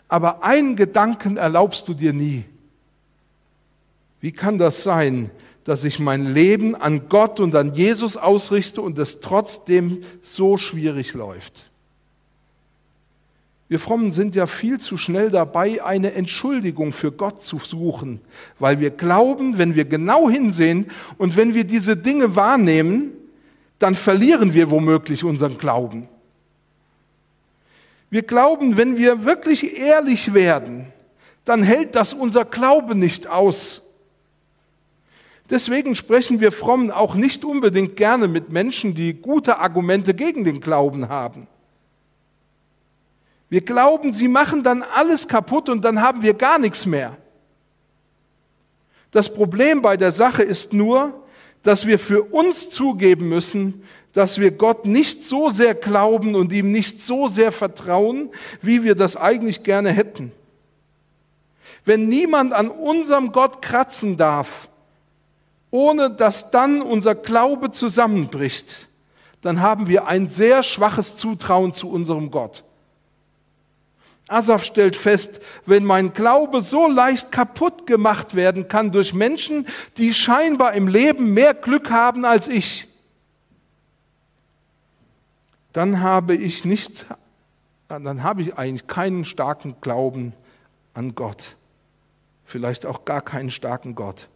Aber 0.07 0.43
einen 0.43 0.75
Gedanken 0.75 1.37
erlaubst 1.37 1.87
du 1.87 1.93
dir 1.93 2.13
nie. 2.13 2.45
Wie 4.21 4.31
kann 4.31 4.57
das 4.57 4.83
sein, 4.83 5.31
dass 5.63 5.83
ich 5.83 5.99
mein 5.99 6.33
Leben 6.33 6.75
an 6.75 7.09
Gott 7.09 7.39
und 7.39 7.55
an 7.55 7.73
Jesus 7.73 8.17
ausrichte 8.17 8.81
und 8.81 8.97
es 8.97 9.19
trotzdem 9.19 10.03
so 10.21 10.57
schwierig 10.57 11.13
läuft? 11.13 11.71
Wir 13.67 13.79
Frommen 13.79 14.11
sind 14.11 14.35
ja 14.35 14.47
viel 14.47 14.79
zu 14.79 14.97
schnell 14.97 15.29
dabei, 15.29 15.81
eine 15.83 16.13
Entschuldigung 16.13 16.91
für 16.91 17.11
Gott 17.11 17.45
zu 17.45 17.57
suchen, 17.57 18.19
weil 18.59 18.81
wir 18.81 18.89
glauben, 18.89 19.57
wenn 19.57 19.75
wir 19.75 19.85
genau 19.85 20.29
hinsehen 20.29 20.87
und 21.17 21.37
wenn 21.37 21.53
wir 21.55 21.63
diese 21.63 21.95
Dinge 21.95 22.35
wahrnehmen, 22.35 23.11
dann 23.79 23.95
verlieren 23.95 24.53
wir 24.53 24.69
womöglich 24.69 25.23
unseren 25.23 25.57
Glauben. 25.57 26.09
Wir 28.09 28.23
glauben, 28.23 28.75
wenn 28.75 28.97
wir 28.97 29.23
wirklich 29.23 29.77
ehrlich 29.77 30.33
werden, 30.33 30.91
dann 31.45 31.63
hält 31.63 31.95
das 31.95 32.13
unser 32.13 32.43
Glaube 32.43 32.93
nicht 32.93 33.27
aus. 33.27 33.83
Deswegen 35.51 35.97
sprechen 35.97 36.39
wir 36.39 36.53
Frommen 36.53 36.91
auch 36.91 37.13
nicht 37.13 37.43
unbedingt 37.43 37.97
gerne 37.97 38.29
mit 38.29 38.51
Menschen, 38.53 38.95
die 38.95 39.13
gute 39.13 39.59
Argumente 39.59 40.13
gegen 40.13 40.45
den 40.45 40.61
Glauben 40.61 41.09
haben. 41.09 41.45
Wir 43.49 43.59
glauben, 43.59 44.13
sie 44.13 44.29
machen 44.29 44.63
dann 44.63 44.81
alles 44.81 45.27
kaputt 45.27 45.67
und 45.67 45.83
dann 45.83 46.01
haben 46.01 46.21
wir 46.21 46.35
gar 46.35 46.57
nichts 46.57 46.85
mehr. 46.85 47.17
Das 49.11 49.33
Problem 49.33 49.81
bei 49.81 49.97
der 49.97 50.13
Sache 50.13 50.41
ist 50.41 50.71
nur, 50.71 51.21
dass 51.63 51.85
wir 51.85 51.99
für 51.99 52.23
uns 52.23 52.69
zugeben 52.69 53.27
müssen, 53.27 53.83
dass 54.13 54.39
wir 54.39 54.51
Gott 54.51 54.85
nicht 54.85 55.25
so 55.25 55.49
sehr 55.49 55.75
glauben 55.75 56.33
und 56.33 56.53
ihm 56.53 56.71
nicht 56.71 57.01
so 57.01 57.27
sehr 57.27 57.51
vertrauen, 57.51 58.29
wie 58.61 58.85
wir 58.85 58.95
das 58.95 59.17
eigentlich 59.17 59.63
gerne 59.63 59.91
hätten. 59.91 60.31
Wenn 61.83 62.07
niemand 62.07 62.53
an 62.53 62.69
unserem 62.69 63.33
Gott 63.33 63.61
kratzen 63.61 64.15
darf, 64.15 64.69
ohne 65.71 66.11
dass 66.11 66.51
dann 66.51 66.81
unser 66.81 67.15
Glaube 67.15 67.71
zusammenbricht, 67.71 68.89
dann 69.41 69.61
haben 69.61 69.87
wir 69.87 70.07
ein 70.07 70.29
sehr 70.29 70.61
schwaches 70.61 71.15
Zutrauen 71.15 71.73
zu 71.73 71.89
unserem 71.89 72.29
Gott. 72.29 72.63
Asaf 74.27 74.63
stellt 74.63 74.95
fest, 74.95 75.41
wenn 75.65 75.83
mein 75.83 76.13
Glaube 76.13 76.61
so 76.61 76.87
leicht 76.87 77.31
kaputt 77.31 77.85
gemacht 77.85 78.35
werden 78.35 78.67
kann 78.67 78.91
durch 78.91 79.13
Menschen, 79.13 79.67
die 79.97 80.13
scheinbar 80.13 80.73
im 80.73 80.87
Leben 80.87 81.33
mehr 81.33 81.53
Glück 81.53 81.89
haben 81.89 82.23
als 82.23 82.47
ich, 82.47 82.87
dann 85.73 86.01
habe 86.01 86.35
ich 86.35 86.65
nicht, 86.65 87.05
dann 87.87 88.23
habe 88.23 88.41
ich 88.41 88.57
eigentlich 88.57 88.87
keinen 88.87 89.25
starken 89.25 89.75
Glauben 89.81 90.33
an 90.93 91.15
Gott. 91.15 91.55
Vielleicht 92.45 92.85
auch 92.85 93.05
gar 93.05 93.21
keinen 93.21 93.51
starken 93.51 93.95
Gott. 93.95 94.27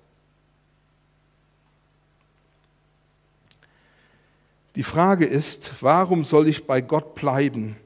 Die 4.75 4.83
Frage 4.83 5.25
ist, 5.25 5.71
warum 5.81 6.25
soll 6.25 6.47
ich 6.47 6.67
bei 6.67 6.81
Gott 6.81 7.15
bleiben? 7.15 7.77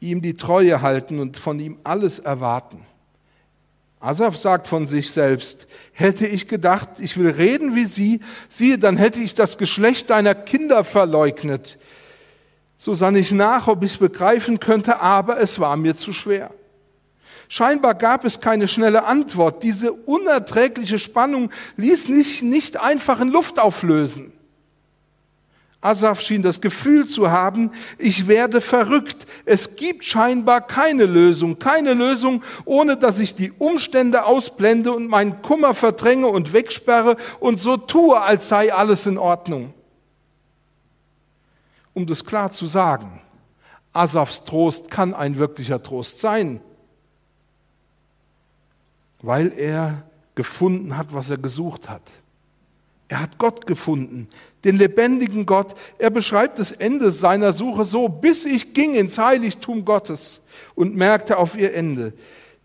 ihm 0.00 0.22
die 0.22 0.36
Treue 0.36 0.80
halten 0.82 1.18
und 1.18 1.36
von 1.36 1.58
ihm 1.58 1.78
alles 1.84 2.18
erwarten. 2.18 2.84
Asaf 4.00 4.38
sagt 4.38 4.68
von 4.68 4.86
sich 4.86 5.10
selbst, 5.10 5.66
hätte 5.92 6.26
ich 6.26 6.46
gedacht, 6.46 6.88
ich 6.98 7.16
will 7.16 7.30
reden 7.30 7.74
wie 7.74 7.86
sie, 7.86 8.20
siehe, 8.48 8.78
dann 8.78 8.96
hätte 8.96 9.18
ich 9.18 9.34
das 9.34 9.58
Geschlecht 9.58 10.10
deiner 10.10 10.36
Kinder 10.36 10.84
verleugnet. 10.84 11.78
So 12.76 12.94
sann 12.94 13.16
ich 13.16 13.32
nach, 13.32 13.66
ob 13.66 13.82
ich 13.82 13.92
es 13.92 13.96
begreifen 13.96 14.60
könnte, 14.60 15.00
aber 15.00 15.40
es 15.40 15.58
war 15.58 15.76
mir 15.76 15.96
zu 15.96 16.12
schwer. 16.12 16.52
Scheinbar 17.48 17.94
gab 17.94 18.24
es 18.24 18.40
keine 18.40 18.68
schnelle 18.68 19.04
Antwort. 19.04 19.64
Diese 19.64 19.92
unerträgliche 19.92 21.00
Spannung 21.00 21.50
ließ 21.76 22.08
nicht, 22.08 22.42
nicht 22.42 22.78
einfach 22.80 23.20
in 23.20 23.28
Luft 23.28 23.58
auflösen. 23.58 24.32
Asaf 25.80 26.20
schien 26.20 26.42
das 26.42 26.60
Gefühl 26.60 27.06
zu 27.06 27.30
haben, 27.30 27.70
ich 27.98 28.26
werde 28.26 28.60
verrückt. 28.60 29.26
Es 29.44 29.76
gibt 29.76 30.04
scheinbar 30.04 30.66
keine 30.66 31.06
Lösung, 31.06 31.60
keine 31.60 31.94
Lösung, 31.94 32.42
ohne 32.64 32.96
dass 32.96 33.20
ich 33.20 33.36
die 33.36 33.52
Umstände 33.52 34.24
ausblende 34.24 34.92
und 34.92 35.08
meinen 35.08 35.40
Kummer 35.40 35.74
verdränge 35.74 36.26
und 36.26 36.52
wegsperre 36.52 37.16
und 37.38 37.60
so 37.60 37.76
tue, 37.76 38.20
als 38.20 38.48
sei 38.48 38.74
alles 38.74 39.06
in 39.06 39.18
Ordnung. 39.18 39.72
Um 41.94 42.06
das 42.06 42.24
klar 42.24 42.50
zu 42.50 42.66
sagen, 42.66 43.20
Asafs 43.92 44.44
Trost 44.44 44.90
kann 44.90 45.14
ein 45.14 45.38
wirklicher 45.38 45.80
Trost 45.80 46.18
sein, 46.18 46.60
weil 49.22 49.52
er 49.56 50.02
gefunden 50.34 50.96
hat, 50.96 51.12
was 51.12 51.30
er 51.30 51.38
gesucht 51.38 51.88
hat. 51.88 52.02
Er 53.08 53.22
hat 53.22 53.38
Gott 53.38 53.66
gefunden, 53.66 54.28
den 54.64 54.76
lebendigen 54.76 55.46
Gott. 55.46 55.72
Er 55.98 56.10
beschreibt 56.10 56.58
das 56.58 56.72
Ende 56.72 57.10
seiner 57.10 57.54
Suche 57.54 57.86
so, 57.86 58.08
bis 58.08 58.44
ich 58.44 58.74
ging 58.74 58.94
ins 58.94 59.16
Heiligtum 59.16 59.86
Gottes 59.86 60.42
und 60.74 60.94
merkte 60.94 61.38
auf 61.38 61.56
ihr 61.56 61.74
Ende. 61.74 62.12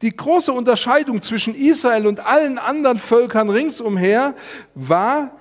Die 0.02 0.16
große 0.16 0.52
Unterscheidung 0.52 1.22
zwischen 1.22 1.56
Israel 1.56 2.08
und 2.08 2.26
allen 2.26 2.58
anderen 2.58 3.00
Völkern 3.00 3.50
ringsumher 3.50 4.36
war, 4.76 5.38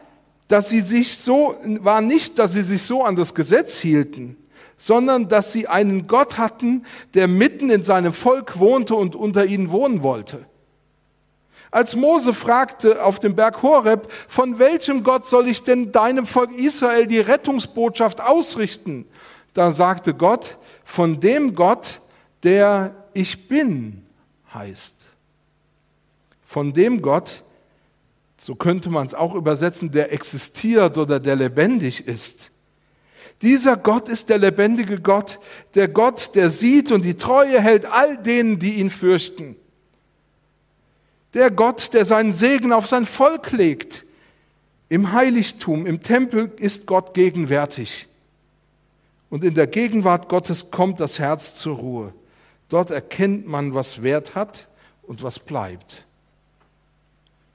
dass 0.46 0.68
sie 0.68 0.80
sich 0.80 1.18
so, 1.18 1.56
war 1.80 2.00
nicht, 2.00 2.38
dass 2.38 2.52
sie 2.52 2.62
sich 2.62 2.82
so 2.82 3.02
an 3.02 3.16
das 3.16 3.34
Gesetz 3.34 3.80
hielten, 3.80 4.36
sondern 4.76 5.26
dass 5.26 5.50
sie 5.50 5.66
einen 5.66 6.06
Gott 6.06 6.38
hatten, 6.38 6.84
der 7.14 7.26
mitten 7.26 7.70
in 7.70 7.82
seinem 7.82 8.12
Volk 8.12 8.60
wohnte 8.60 8.94
und 8.94 9.16
unter 9.16 9.46
ihnen 9.46 9.72
wohnen 9.72 10.04
wollte. 10.04 10.46
Als 11.72 11.96
Mose 11.96 12.34
fragte 12.34 13.02
auf 13.02 13.18
dem 13.18 13.34
Berg 13.34 13.62
Horeb, 13.62 14.12
von 14.28 14.58
welchem 14.58 15.02
Gott 15.02 15.26
soll 15.26 15.48
ich 15.48 15.62
denn 15.62 15.90
deinem 15.90 16.26
Volk 16.26 16.52
Israel 16.52 17.06
die 17.06 17.18
Rettungsbotschaft 17.18 18.20
ausrichten? 18.20 19.06
Da 19.54 19.70
sagte 19.70 20.12
Gott, 20.12 20.58
von 20.84 21.18
dem 21.18 21.54
Gott, 21.54 22.02
der 22.42 22.94
ich 23.14 23.48
bin 23.48 24.02
heißt. 24.52 25.06
Von 26.44 26.74
dem 26.74 27.00
Gott, 27.00 27.42
so 28.36 28.54
könnte 28.54 28.90
man 28.90 29.06
es 29.06 29.14
auch 29.14 29.34
übersetzen, 29.34 29.90
der 29.90 30.12
existiert 30.12 30.98
oder 30.98 31.18
der 31.18 31.36
lebendig 31.36 32.06
ist. 32.06 32.50
Dieser 33.40 33.78
Gott 33.78 34.10
ist 34.10 34.28
der 34.28 34.36
lebendige 34.36 35.00
Gott, 35.00 35.40
der 35.74 35.88
Gott, 35.88 36.34
der 36.34 36.50
sieht 36.50 36.92
und 36.92 37.02
die 37.02 37.16
Treue 37.16 37.62
hält 37.62 37.86
all 37.86 38.18
denen, 38.18 38.58
die 38.58 38.74
ihn 38.74 38.90
fürchten. 38.90 39.56
Der 41.34 41.50
Gott, 41.50 41.92
der 41.94 42.04
seinen 42.04 42.32
Segen 42.32 42.72
auf 42.72 42.86
sein 42.86 43.06
Volk 43.06 43.52
legt. 43.52 44.04
Im 44.88 45.12
Heiligtum, 45.12 45.86
im 45.86 46.02
Tempel 46.02 46.52
ist 46.58 46.86
Gott 46.86 47.14
gegenwärtig. 47.14 48.08
Und 49.30 49.44
in 49.44 49.54
der 49.54 49.66
Gegenwart 49.66 50.28
Gottes 50.28 50.70
kommt 50.70 51.00
das 51.00 51.18
Herz 51.18 51.54
zur 51.54 51.76
Ruhe. 51.76 52.12
Dort 52.68 52.90
erkennt 52.90 53.48
man, 53.48 53.74
was 53.74 54.02
Wert 54.02 54.34
hat 54.34 54.68
und 55.02 55.22
was 55.22 55.38
bleibt. 55.38 56.04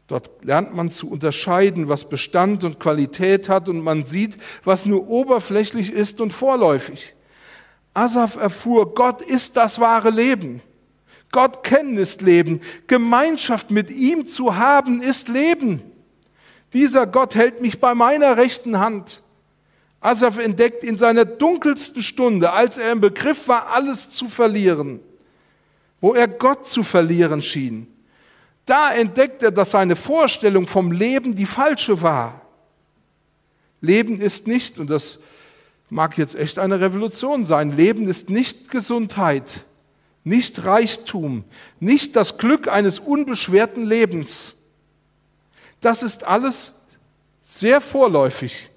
Dort 0.07 0.43
lernt 0.43 0.73
man 0.73 0.89
zu 0.89 1.09
unterscheiden, 1.09 1.89
was 1.89 2.07
Bestand 2.07 2.63
und 2.63 2.79
Qualität 2.79 3.49
hat 3.49 3.67
und 3.67 3.81
man 3.81 4.05
sieht, 4.05 4.37
was 4.63 4.85
nur 4.85 5.09
oberflächlich 5.09 5.91
ist 5.91 6.21
und 6.21 6.31
vorläufig. 6.31 7.13
Asaf 7.93 8.37
erfuhr, 8.37 8.95
Gott 8.95 9.21
ist 9.21 9.57
das 9.57 9.79
wahre 9.79 10.09
Leben. 10.09 10.61
Gott 11.31 11.63
kennen 11.63 11.97
ist 11.97 12.21
Leben. 12.21 12.61
Gemeinschaft 12.87 13.71
mit 13.71 13.89
ihm 13.91 14.27
zu 14.27 14.55
haben 14.55 15.01
ist 15.01 15.27
Leben. 15.27 15.81
Dieser 16.73 17.07
Gott 17.07 17.35
hält 17.35 17.61
mich 17.61 17.79
bei 17.79 17.93
meiner 17.93 18.37
rechten 18.37 18.79
Hand. 18.79 19.21
Asaf 19.99 20.37
entdeckt 20.37 20.83
in 20.83 20.97
seiner 20.97 21.25
dunkelsten 21.25 22.03
Stunde, 22.03 22.53
als 22.53 22.77
er 22.77 22.91
im 22.91 23.01
Begriff 23.01 23.47
war, 23.47 23.73
alles 23.73 24.09
zu 24.09 24.29
verlieren, 24.29 24.99
wo 26.01 26.13
er 26.13 26.27
Gott 26.27 26.67
zu 26.67 26.83
verlieren 26.83 27.41
schien, 27.41 27.87
da 28.65 28.93
entdeckt 28.93 29.41
er, 29.43 29.51
dass 29.51 29.71
seine 29.71 29.95
Vorstellung 29.95 30.67
vom 30.67 30.91
Leben 30.91 31.35
die 31.35 31.45
falsche 31.45 32.01
war. 32.01 32.41
Leben 33.81 34.19
ist 34.19 34.45
nicht, 34.45 34.77
und 34.77 34.89
das 34.89 35.19
mag 35.89 36.17
jetzt 36.17 36.35
echt 36.35 36.59
eine 36.59 36.79
Revolution 36.79 37.45
sein, 37.45 37.75
Leben 37.75 38.07
ist 38.07 38.29
nicht 38.29 38.69
Gesundheit 38.69 39.65
nicht 40.27 40.65
Reichtum, 40.65 41.45
nicht 41.79 42.15
das 42.15 42.37
Glück 42.37 42.67
eines 42.67 42.99
unbeschwerten 42.99 43.85
Lebens. 43.85 44.55
Das 45.79 46.03
ist 46.03 46.25
alles 46.25 46.73
sehr 47.41 47.79
vorläufig. 47.79 48.69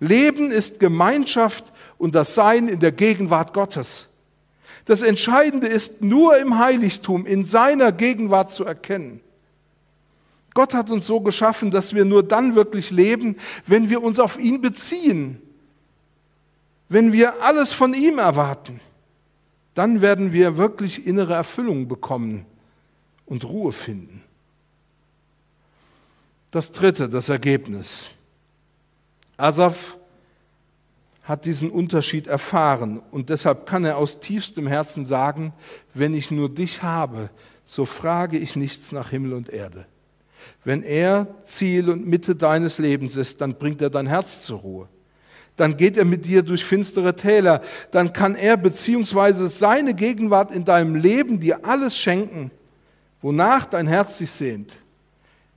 Leben 0.00 0.50
ist 0.50 0.80
Gemeinschaft 0.80 1.72
und 1.98 2.16
das 2.16 2.34
Sein 2.34 2.66
in 2.66 2.80
der 2.80 2.90
Gegenwart 2.90 3.54
Gottes. 3.54 4.08
Das 4.84 5.02
Entscheidende 5.02 5.68
ist 5.68 6.02
nur 6.02 6.36
im 6.38 6.58
Heiligtum, 6.58 7.26
in 7.26 7.46
seiner 7.46 7.92
Gegenwart 7.92 8.52
zu 8.52 8.64
erkennen. 8.64 9.20
Gott 10.54 10.74
hat 10.74 10.90
uns 10.90 11.06
so 11.06 11.20
geschaffen, 11.20 11.70
dass 11.70 11.94
wir 11.94 12.04
nur 12.04 12.24
dann 12.24 12.56
wirklich 12.56 12.90
leben, 12.90 13.36
wenn 13.66 13.88
wir 13.88 14.02
uns 14.02 14.18
auf 14.18 14.36
ihn 14.38 14.60
beziehen, 14.60 15.40
wenn 16.88 17.12
wir 17.12 17.40
alles 17.42 17.72
von 17.72 17.94
ihm 17.94 18.18
erwarten 18.18 18.80
dann 19.74 20.00
werden 20.00 20.32
wir 20.32 20.56
wirklich 20.56 21.06
innere 21.06 21.34
Erfüllung 21.34 21.88
bekommen 21.88 22.44
und 23.26 23.44
Ruhe 23.44 23.72
finden. 23.72 24.22
Das 26.50 26.72
dritte, 26.72 27.08
das 27.08 27.28
Ergebnis. 27.30 28.10
Asaf 29.38 29.96
hat 31.24 31.46
diesen 31.46 31.70
Unterschied 31.70 32.26
erfahren 32.26 33.00
und 33.10 33.30
deshalb 33.30 33.64
kann 33.64 33.84
er 33.84 33.96
aus 33.96 34.20
tiefstem 34.20 34.66
Herzen 34.66 35.04
sagen, 35.04 35.54
wenn 35.94 36.14
ich 36.14 36.30
nur 36.30 36.50
dich 36.50 36.82
habe, 36.82 37.30
so 37.64 37.86
frage 37.86 38.38
ich 38.38 38.56
nichts 38.56 38.92
nach 38.92 39.10
Himmel 39.10 39.32
und 39.32 39.48
Erde. 39.48 39.86
Wenn 40.64 40.82
er 40.82 41.28
Ziel 41.44 41.88
und 41.88 42.06
Mitte 42.06 42.34
deines 42.34 42.78
Lebens 42.78 43.16
ist, 43.16 43.40
dann 43.40 43.54
bringt 43.54 43.80
er 43.80 43.90
dein 43.90 44.08
Herz 44.08 44.42
zur 44.42 44.58
Ruhe 44.58 44.88
dann 45.56 45.76
geht 45.76 45.96
er 45.96 46.04
mit 46.04 46.24
dir 46.24 46.42
durch 46.42 46.64
finstere 46.64 47.14
Täler, 47.14 47.60
dann 47.90 48.12
kann 48.12 48.34
er 48.34 48.56
beziehungsweise 48.56 49.48
seine 49.48 49.94
Gegenwart 49.94 50.52
in 50.52 50.64
deinem 50.64 50.94
Leben 50.94 51.40
dir 51.40 51.64
alles 51.64 51.96
schenken, 51.98 52.50
wonach 53.20 53.66
dein 53.66 53.86
Herz 53.86 54.18
sich 54.18 54.30
sehnt. 54.30 54.72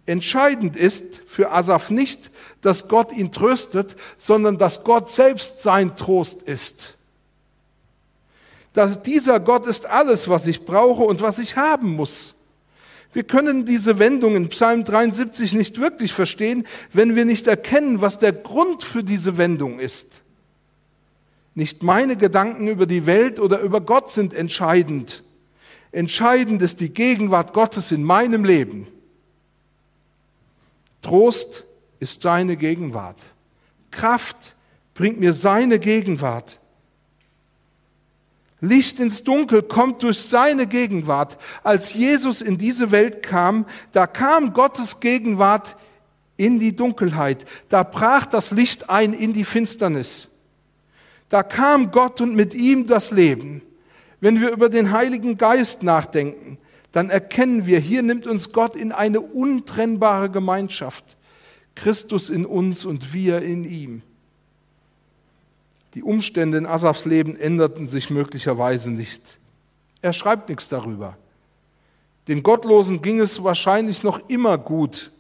Entscheidend 0.06 0.76
ist 0.76 1.24
für 1.28 1.52
Asaf 1.52 1.90
nicht, 1.90 2.30
dass 2.62 2.88
Gott 2.88 3.12
ihn 3.12 3.32
tröstet, 3.32 3.96
sondern 4.18 4.58
dass 4.58 4.84
Gott 4.84 5.10
selbst 5.10 5.62
sein 5.62 5.96
Trost 5.96 6.44
ist. 6.44 6.96
Dass 8.74 9.02
dieser 9.02 9.40
Gott 9.40 9.66
ist 9.66 9.86
alles, 9.86 10.28
was 10.28 10.46
ich 10.46 10.66
brauche 10.66 11.04
und 11.04 11.22
was 11.22 11.40
ich 11.40 11.56
haben 11.56 11.96
muss. 11.96 12.35
Wir 13.16 13.24
können 13.24 13.66
diese 13.66 13.98
Wendung 13.98 14.36
in 14.36 14.50
Psalm 14.50 14.84
73 14.84 15.54
nicht 15.54 15.80
wirklich 15.80 16.12
verstehen, 16.12 16.68
wenn 16.92 17.16
wir 17.16 17.24
nicht 17.24 17.48
erkennen, 17.48 18.02
was 18.02 18.20
der 18.20 18.34
Grund 18.34 18.84
für 18.84 19.06
diese 19.06 19.38
Wendung 19.38 19.80
ist. 19.80 20.24
Nicht 21.54 21.82
meine 21.82 22.18
Gedanken 22.18 22.68
über 22.68 22.86
die 22.86 23.06
Welt 23.06 23.40
oder 23.40 23.62
über 23.62 23.80
Gott 23.80 24.12
sind 24.12 24.34
entscheidend. 24.34 25.24
Entscheidend 25.94 26.62
ist 26.62 26.82
die 26.82 26.90
Gegenwart 26.90 27.54
Gottes 27.54 27.94
in 27.94 28.04
meinem 28.04 28.44
Leben. 28.44 28.88
Trost 31.02 31.64
ist 32.02 32.22
seine 32.22 32.58
Gegenwart. 32.58 33.20
Kraft 33.92 34.58
bringt 34.94 35.22
mir 35.22 35.32
seine 35.32 35.80
Gegenwart. 35.80 36.60
Licht 38.66 39.00
ins 39.00 39.24
Dunkel 39.24 39.64
kommt 39.64 40.04
durch 40.04 40.20
seine 40.20 40.68
Gegenwart. 40.68 41.38
Als 41.64 41.94
Jesus 41.94 42.42
in 42.42 42.58
diese 42.58 42.92
Welt 42.92 43.24
kam, 43.24 43.66
da 43.92 44.08
kam 44.08 44.54
Gottes 44.54 45.00
Gegenwart 45.00 45.78
in 46.38 46.60
die 46.60 46.76
Dunkelheit. 46.76 47.46
Da 47.70 47.84
brach 47.84 48.26
das 48.26 48.52
Licht 48.52 48.90
ein 48.90 49.14
in 49.14 49.34
die 49.34 49.46
Finsternis. 49.46 50.30
Da 51.30 51.44
kam 51.44 51.92
Gott 51.92 52.22
und 52.22 52.36
mit 52.36 52.54
ihm 52.54 52.88
das 52.88 53.12
Leben. 53.12 53.62
Wenn 54.20 54.42
wir 54.42 54.50
über 54.50 54.70
den 54.70 54.92
Heiligen 54.92 55.38
Geist 55.38 55.84
nachdenken, 55.84 56.58
dann 56.92 57.10
erkennen 57.10 57.66
wir, 57.66 57.80
hier 57.80 58.04
nimmt 58.04 58.26
uns 58.26 58.52
Gott 58.52 58.76
in 58.76 58.92
eine 58.92 59.20
untrennbare 59.20 60.30
Gemeinschaft. 60.30 61.18
Christus 61.76 62.30
in 62.30 62.46
uns 62.46 62.86
und 62.86 63.14
wir 63.14 63.42
in 63.42 63.70
ihm. 63.70 64.02
Die 65.96 66.04
Umstände 66.04 66.58
in 66.58 66.66
Asafs 66.66 67.06
Leben 67.06 67.38
änderten 67.38 67.88
sich 67.88 68.10
möglicherweise 68.10 68.92
nicht. 68.92 69.40
Er 70.02 70.12
schreibt 70.12 70.50
nichts 70.50 70.68
darüber. 70.68 71.18
Den 72.28 72.44
Gottlosen 72.44 73.02
ging 73.02 73.22
es 73.22 73.44
wahrscheinlich 73.44 74.04
noch 74.04 74.28
immer 74.28 74.58
gut. 74.58 75.12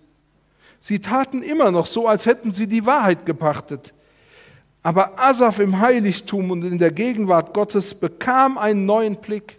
Sie 0.82 1.00
taten 1.00 1.42
immer 1.42 1.72
noch 1.72 1.86
so, 1.86 2.08
als 2.08 2.26
hätten 2.26 2.54
sie 2.54 2.68
die 2.68 2.86
Wahrheit 2.86 3.26
gepachtet. 3.26 3.94
Aber 4.84 5.18
Asaf 5.18 5.60
im 5.60 5.80
Heiligtum 5.80 6.52
und 6.52 6.64
in 6.64 6.78
der 6.78 6.92
Gegenwart 6.92 7.54
Gottes 7.54 7.96
bekam 7.96 8.58
einen 8.58 8.86
neuen 8.86 9.16
Blick. 9.16 9.58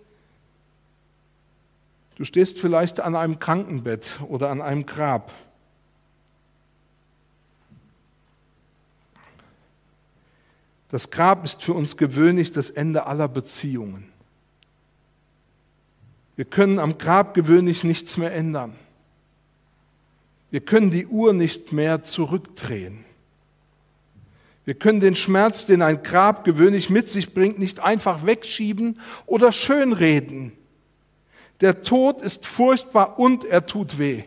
Du 2.16 2.24
stehst 2.24 2.60
vielleicht 2.60 3.00
an 3.00 3.16
einem 3.16 3.38
Krankenbett 3.38 4.18
oder 4.28 4.50
an 4.50 4.60
einem 4.60 4.84
Grab. 4.84 5.32
Das 10.88 11.10
Grab 11.10 11.44
ist 11.44 11.62
für 11.62 11.72
uns 11.72 11.96
gewöhnlich 11.96 12.52
das 12.52 12.70
Ende 12.70 13.06
aller 13.06 13.28
Beziehungen. 13.28 14.08
Wir 16.36 16.44
können 16.44 16.78
am 16.78 16.98
Grab 16.98 17.34
gewöhnlich 17.34 17.82
nichts 17.82 18.16
mehr 18.16 18.32
ändern. 18.32 18.74
Wir 20.50 20.60
können 20.60 20.90
die 20.90 21.06
Uhr 21.06 21.32
nicht 21.32 21.72
mehr 21.72 22.02
zurückdrehen. 22.02 23.04
Wir 24.64 24.74
können 24.74 25.00
den 25.00 25.16
Schmerz, 25.16 25.66
den 25.66 25.80
ein 25.80 26.02
Grab 26.02 26.44
gewöhnlich 26.44 26.90
mit 26.90 27.08
sich 27.08 27.32
bringt, 27.32 27.58
nicht 27.58 27.80
einfach 27.80 28.26
wegschieben 28.26 29.00
oder 29.24 29.52
schönreden. 29.52 30.52
Der 31.60 31.82
Tod 31.82 32.20
ist 32.20 32.46
furchtbar 32.46 33.18
und 33.18 33.44
er 33.44 33.66
tut 33.66 33.98
weh. 33.98 34.24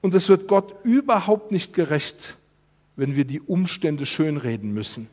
Und 0.00 0.14
es 0.14 0.28
wird 0.28 0.48
Gott 0.48 0.74
überhaupt 0.82 1.52
nicht 1.52 1.74
gerecht, 1.74 2.36
wenn 2.96 3.16
wir 3.16 3.24
die 3.24 3.40
Umstände 3.40 4.06
schönreden 4.06 4.72
müssen. 4.72 5.08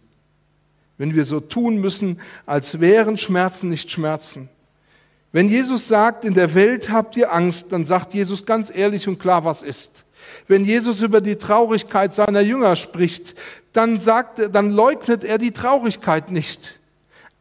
Wenn 0.98 1.16
wir 1.16 1.24
so 1.24 1.40
tun 1.40 1.80
müssen, 1.80 2.20
als 2.46 2.80
wären 2.80 3.18
Schmerzen 3.18 3.70
nicht 3.70 3.90
Schmerzen. 3.90 4.50
Wenn 5.32 5.48
Jesus 5.48 5.88
sagt, 5.88 6.26
in 6.26 6.34
der 6.34 6.54
Welt 6.56 6.92
habt 6.92 7.16
ihr 7.16 7.32
Angst, 7.32 7.72
dann 7.72 7.86
sagt 7.86 8.14
Jesus 8.14 8.46
ganz 8.46 8.74
ehrlich 8.74 9.08
und 9.08 9.20
klar, 9.20 9.46
was 9.46 9.62
ist. 9.62 10.06
Wenn 10.48 10.66
Jesus 10.66 11.02
über 11.02 11.22
die 11.22 11.38
Traurigkeit 11.38 12.14
seiner 12.14 12.42
Jünger 12.42 12.76
spricht, 12.76 13.36
dann 13.72 14.00
sagt 14.00 14.40
er, 14.40 14.50
dann 14.50 14.72
leugnet 14.72 15.24
er 15.24 15.38
die 15.38 15.52
Traurigkeit 15.52 16.32
nicht. 16.32 16.80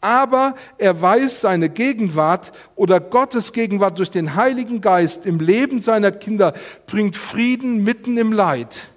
Aber 0.01 0.55
er 0.77 1.01
weiß 1.01 1.41
seine 1.41 1.71
Gegenwart 1.71 2.53
oder 2.77 3.01
Gottes 3.01 3.53
Gegenwart 3.53 3.99
durch 3.99 4.11
den 4.11 4.37
Heiligen 4.37 4.81
Geist 4.81 5.27
im 5.27 5.41
Leben 5.41 5.83
seiner 5.83 6.13
Kinder 6.13 6.55
bringt 6.87 7.17
Frieden 7.17 7.83
mitten 7.83 8.17
im 8.17 8.33
Leid 8.33 8.91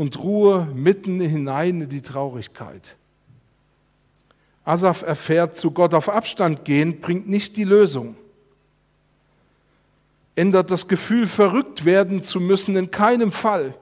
und 0.00 0.18
Ruhe 0.18 0.66
mitten 0.74 1.20
hinein 1.20 1.82
in 1.82 1.88
die 1.90 2.00
Traurigkeit. 2.00 2.96
Asaf 4.64 5.02
erfährt, 5.02 5.58
zu 5.58 5.72
Gott 5.72 5.92
auf 5.92 6.08
Abstand 6.08 6.64
gehen, 6.64 7.02
bringt 7.02 7.28
nicht 7.28 7.58
die 7.58 7.64
Lösung. 7.64 8.16
Ändert 10.36 10.70
das 10.70 10.88
Gefühl, 10.88 11.26
verrückt 11.26 11.84
werden 11.84 12.22
zu 12.22 12.40
müssen, 12.40 12.76
in 12.76 12.90
keinem 12.90 13.30
Fall. 13.30 13.74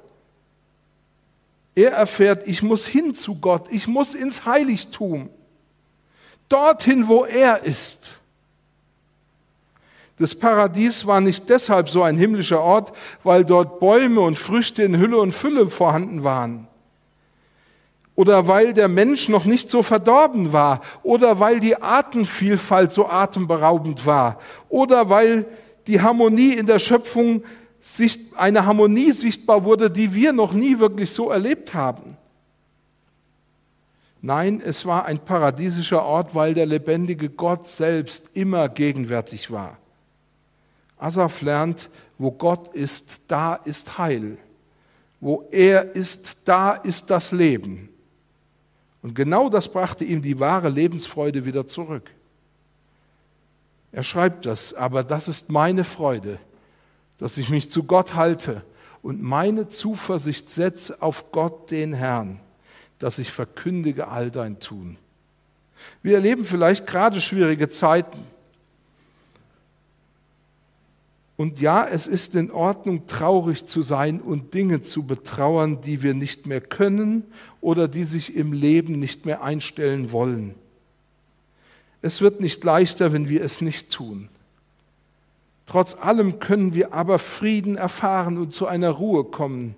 Er 1.76 1.92
erfährt, 1.92 2.48
ich 2.48 2.64
muss 2.64 2.88
hin 2.88 3.14
zu 3.14 3.36
Gott, 3.36 3.68
ich 3.70 3.86
muss 3.86 4.14
ins 4.14 4.44
Heiligtum, 4.44 5.30
dorthin, 6.48 7.06
wo 7.06 7.26
er 7.26 7.62
ist. 7.62 8.20
Das 10.18 10.34
Paradies 10.34 11.06
war 11.06 11.20
nicht 11.20 11.48
deshalb 11.48 11.88
so 11.88 12.02
ein 12.02 12.16
himmlischer 12.16 12.60
Ort, 12.60 12.92
weil 13.22 13.44
dort 13.44 13.78
Bäume 13.78 14.20
und 14.20 14.38
Früchte 14.38 14.82
in 14.82 14.98
Hülle 14.98 15.18
und 15.18 15.32
Fülle 15.32 15.70
vorhanden 15.70 16.24
waren. 16.24 16.66
Oder 18.16 18.48
weil 18.48 18.72
der 18.72 18.88
Mensch 18.88 19.28
noch 19.28 19.44
nicht 19.44 19.70
so 19.70 19.84
verdorben 19.84 20.52
war. 20.52 20.80
Oder 21.04 21.38
weil 21.38 21.60
die 21.60 21.80
Artenvielfalt 21.80 22.90
so 22.90 23.08
atemberaubend 23.08 24.06
war. 24.06 24.40
Oder 24.68 25.08
weil 25.08 25.46
die 25.86 26.00
Harmonie 26.00 26.54
in 26.54 26.66
der 26.66 26.80
Schöpfung 26.80 27.44
eine 28.36 28.66
Harmonie 28.66 29.12
sichtbar 29.12 29.64
wurde, 29.64 29.88
die 29.88 30.12
wir 30.12 30.32
noch 30.32 30.52
nie 30.52 30.80
wirklich 30.80 31.12
so 31.12 31.30
erlebt 31.30 31.74
haben. 31.74 32.16
Nein, 34.20 34.60
es 34.64 34.84
war 34.84 35.04
ein 35.06 35.20
paradiesischer 35.20 36.02
Ort, 36.02 36.34
weil 36.34 36.54
der 36.54 36.66
lebendige 36.66 37.30
Gott 37.30 37.68
selbst 37.68 38.30
immer 38.34 38.68
gegenwärtig 38.68 39.52
war. 39.52 39.78
Asaf 40.98 41.42
lernt, 41.42 41.90
wo 42.18 42.30
Gott 42.30 42.74
ist, 42.74 43.20
da 43.28 43.54
ist 43.54 43.98
Heil. 43.98 44.38
Wo 45.20 45.48
er 45.50 45.94
ist, 45.94 46.36
da 46.44 46.72
ist 46.72 47.10
das 47.10 47.32
Leben. 47.32 47.88
Und 49.02 49.14
genau 49.14 49.48
das 49.48 49.68
brachte 49.68 50.04
ihm 50.04 50.22
die 50.22 50.38
wahre 50.40 50.68
Lebensfreude 50.68 51.44
wieder 51.44 51.66
zurück. 51.66 52.10
Er 53.92 54.02
schreibt 54.02 54.46
das, 54.46 54.74
aber 54.74 55.02
das 55.02 55.28
ist 55.28 55.50
meine 55.50 55.84
Freude, 55.84 56.38
dass 57.18 57.38
ich 57.38 57.48
mich 57.48 57.70
zu 57.70 57.84
Gott 57.84 58.14
halte 58.14 58.62
und 59.02 59.22
meine 59.22 59.68
Zuversicht 59.68 60.50
setze 60.50 61.00
auf 61.00 61.32
Gott 61.32 61.70
den 61.70 61.94
Herrn, 61.94 62.40
dass 62.98 63.18
ich 63.18 63.32
verkündige 63.32 64.08
all 64.08 64.30
dein 64.30 64.60
Tun. 64.60 64.98
Wir 66.02 66.16
erleben 66.16 66.44
vielleicht 66.44 66.86
gerade 66.86 67.20
schwierige 67.20 67.68
Zeiten. 67.68 68.24
Und 71.38 71.60
ja, 71.60 71.86
es 71.86 72.08
ist 72.08 72.34
in 72.34 72.50
Ordnung, 72.50 73.06
traurig 73.06 73.64
zu 73.66 73.80
sein 73.80 74.20
und 74.20 74.54
Dinge 74.54 74.82
zu 74.82 75.04
betrauern, 75.04 75.80
die 75.80 76.02
wir 76.02 76.12
nicht 76.12 76.48
mehr 76.48 76.60
können 76.60 77.22
oder 77.60 77.86
die 77.86 78.02
sich 78.02 78.34
im 78.34 78.52
Leben 78.52 78.98
nicht 78.98 79.24
mehr 79.24 79.40
einstellen 79.40 80.10
wollen. 80.10 80.56
Es 82.02 82.20
wird 82.20 82.40
nicht 82.40 82.64
leichter, 82.64 83.12
wenn 83.12 83.28
wir 83.28 83.44
es 83.44 83.60
nicht 83.60 83.92
tun. 83.92 84.28
Trotz 85.64 85.94
allem 85.94 86.40
können 86.40 86.74
wir 86.74 86.92
aber 86.92 87.20
Frieden 87.20 87.76
erfahren 87.76 88.36
und 88.36 88.52
zu 88.52 88.66
einer 88.66 88.90
Ruhe 88.90 89.22
kommen, 89.22 89.76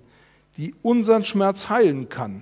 die 0.56 0.74
unseren 0.80 1.26
Schmerz 1.26 1.68
heilen 1.68 2.08
kann. 2.08 2.40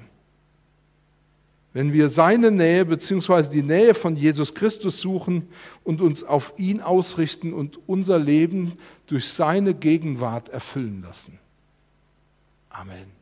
Wenn 1.79 1.93
wir 1.93 2.09
seine 2.09 2.51
Nähe 2.51 2.85
bzw. 2.85 3.51
die 3.51 3.63
Nähe 3.63 3.95
von 3.95 4.17
Jesus 4.17 4.53
Christus 4.53 4.99
suchen 5.01 5.49
und 5.85 6.01
uns 6.01 6.25
auf 6.25 6.55
ihn 6.57 6.81
ausrichten 6.81 7.53
und 7.53 7.79
unser 7.87 8.19
Leben 8.19 8.73
durch 9.07 9.29
seine 9.29 9.75
Gegenwart 9.75 10.49
erfüllen 10.49 11.03
lassen. 11.03 11.39
Amen. 12.69 13.18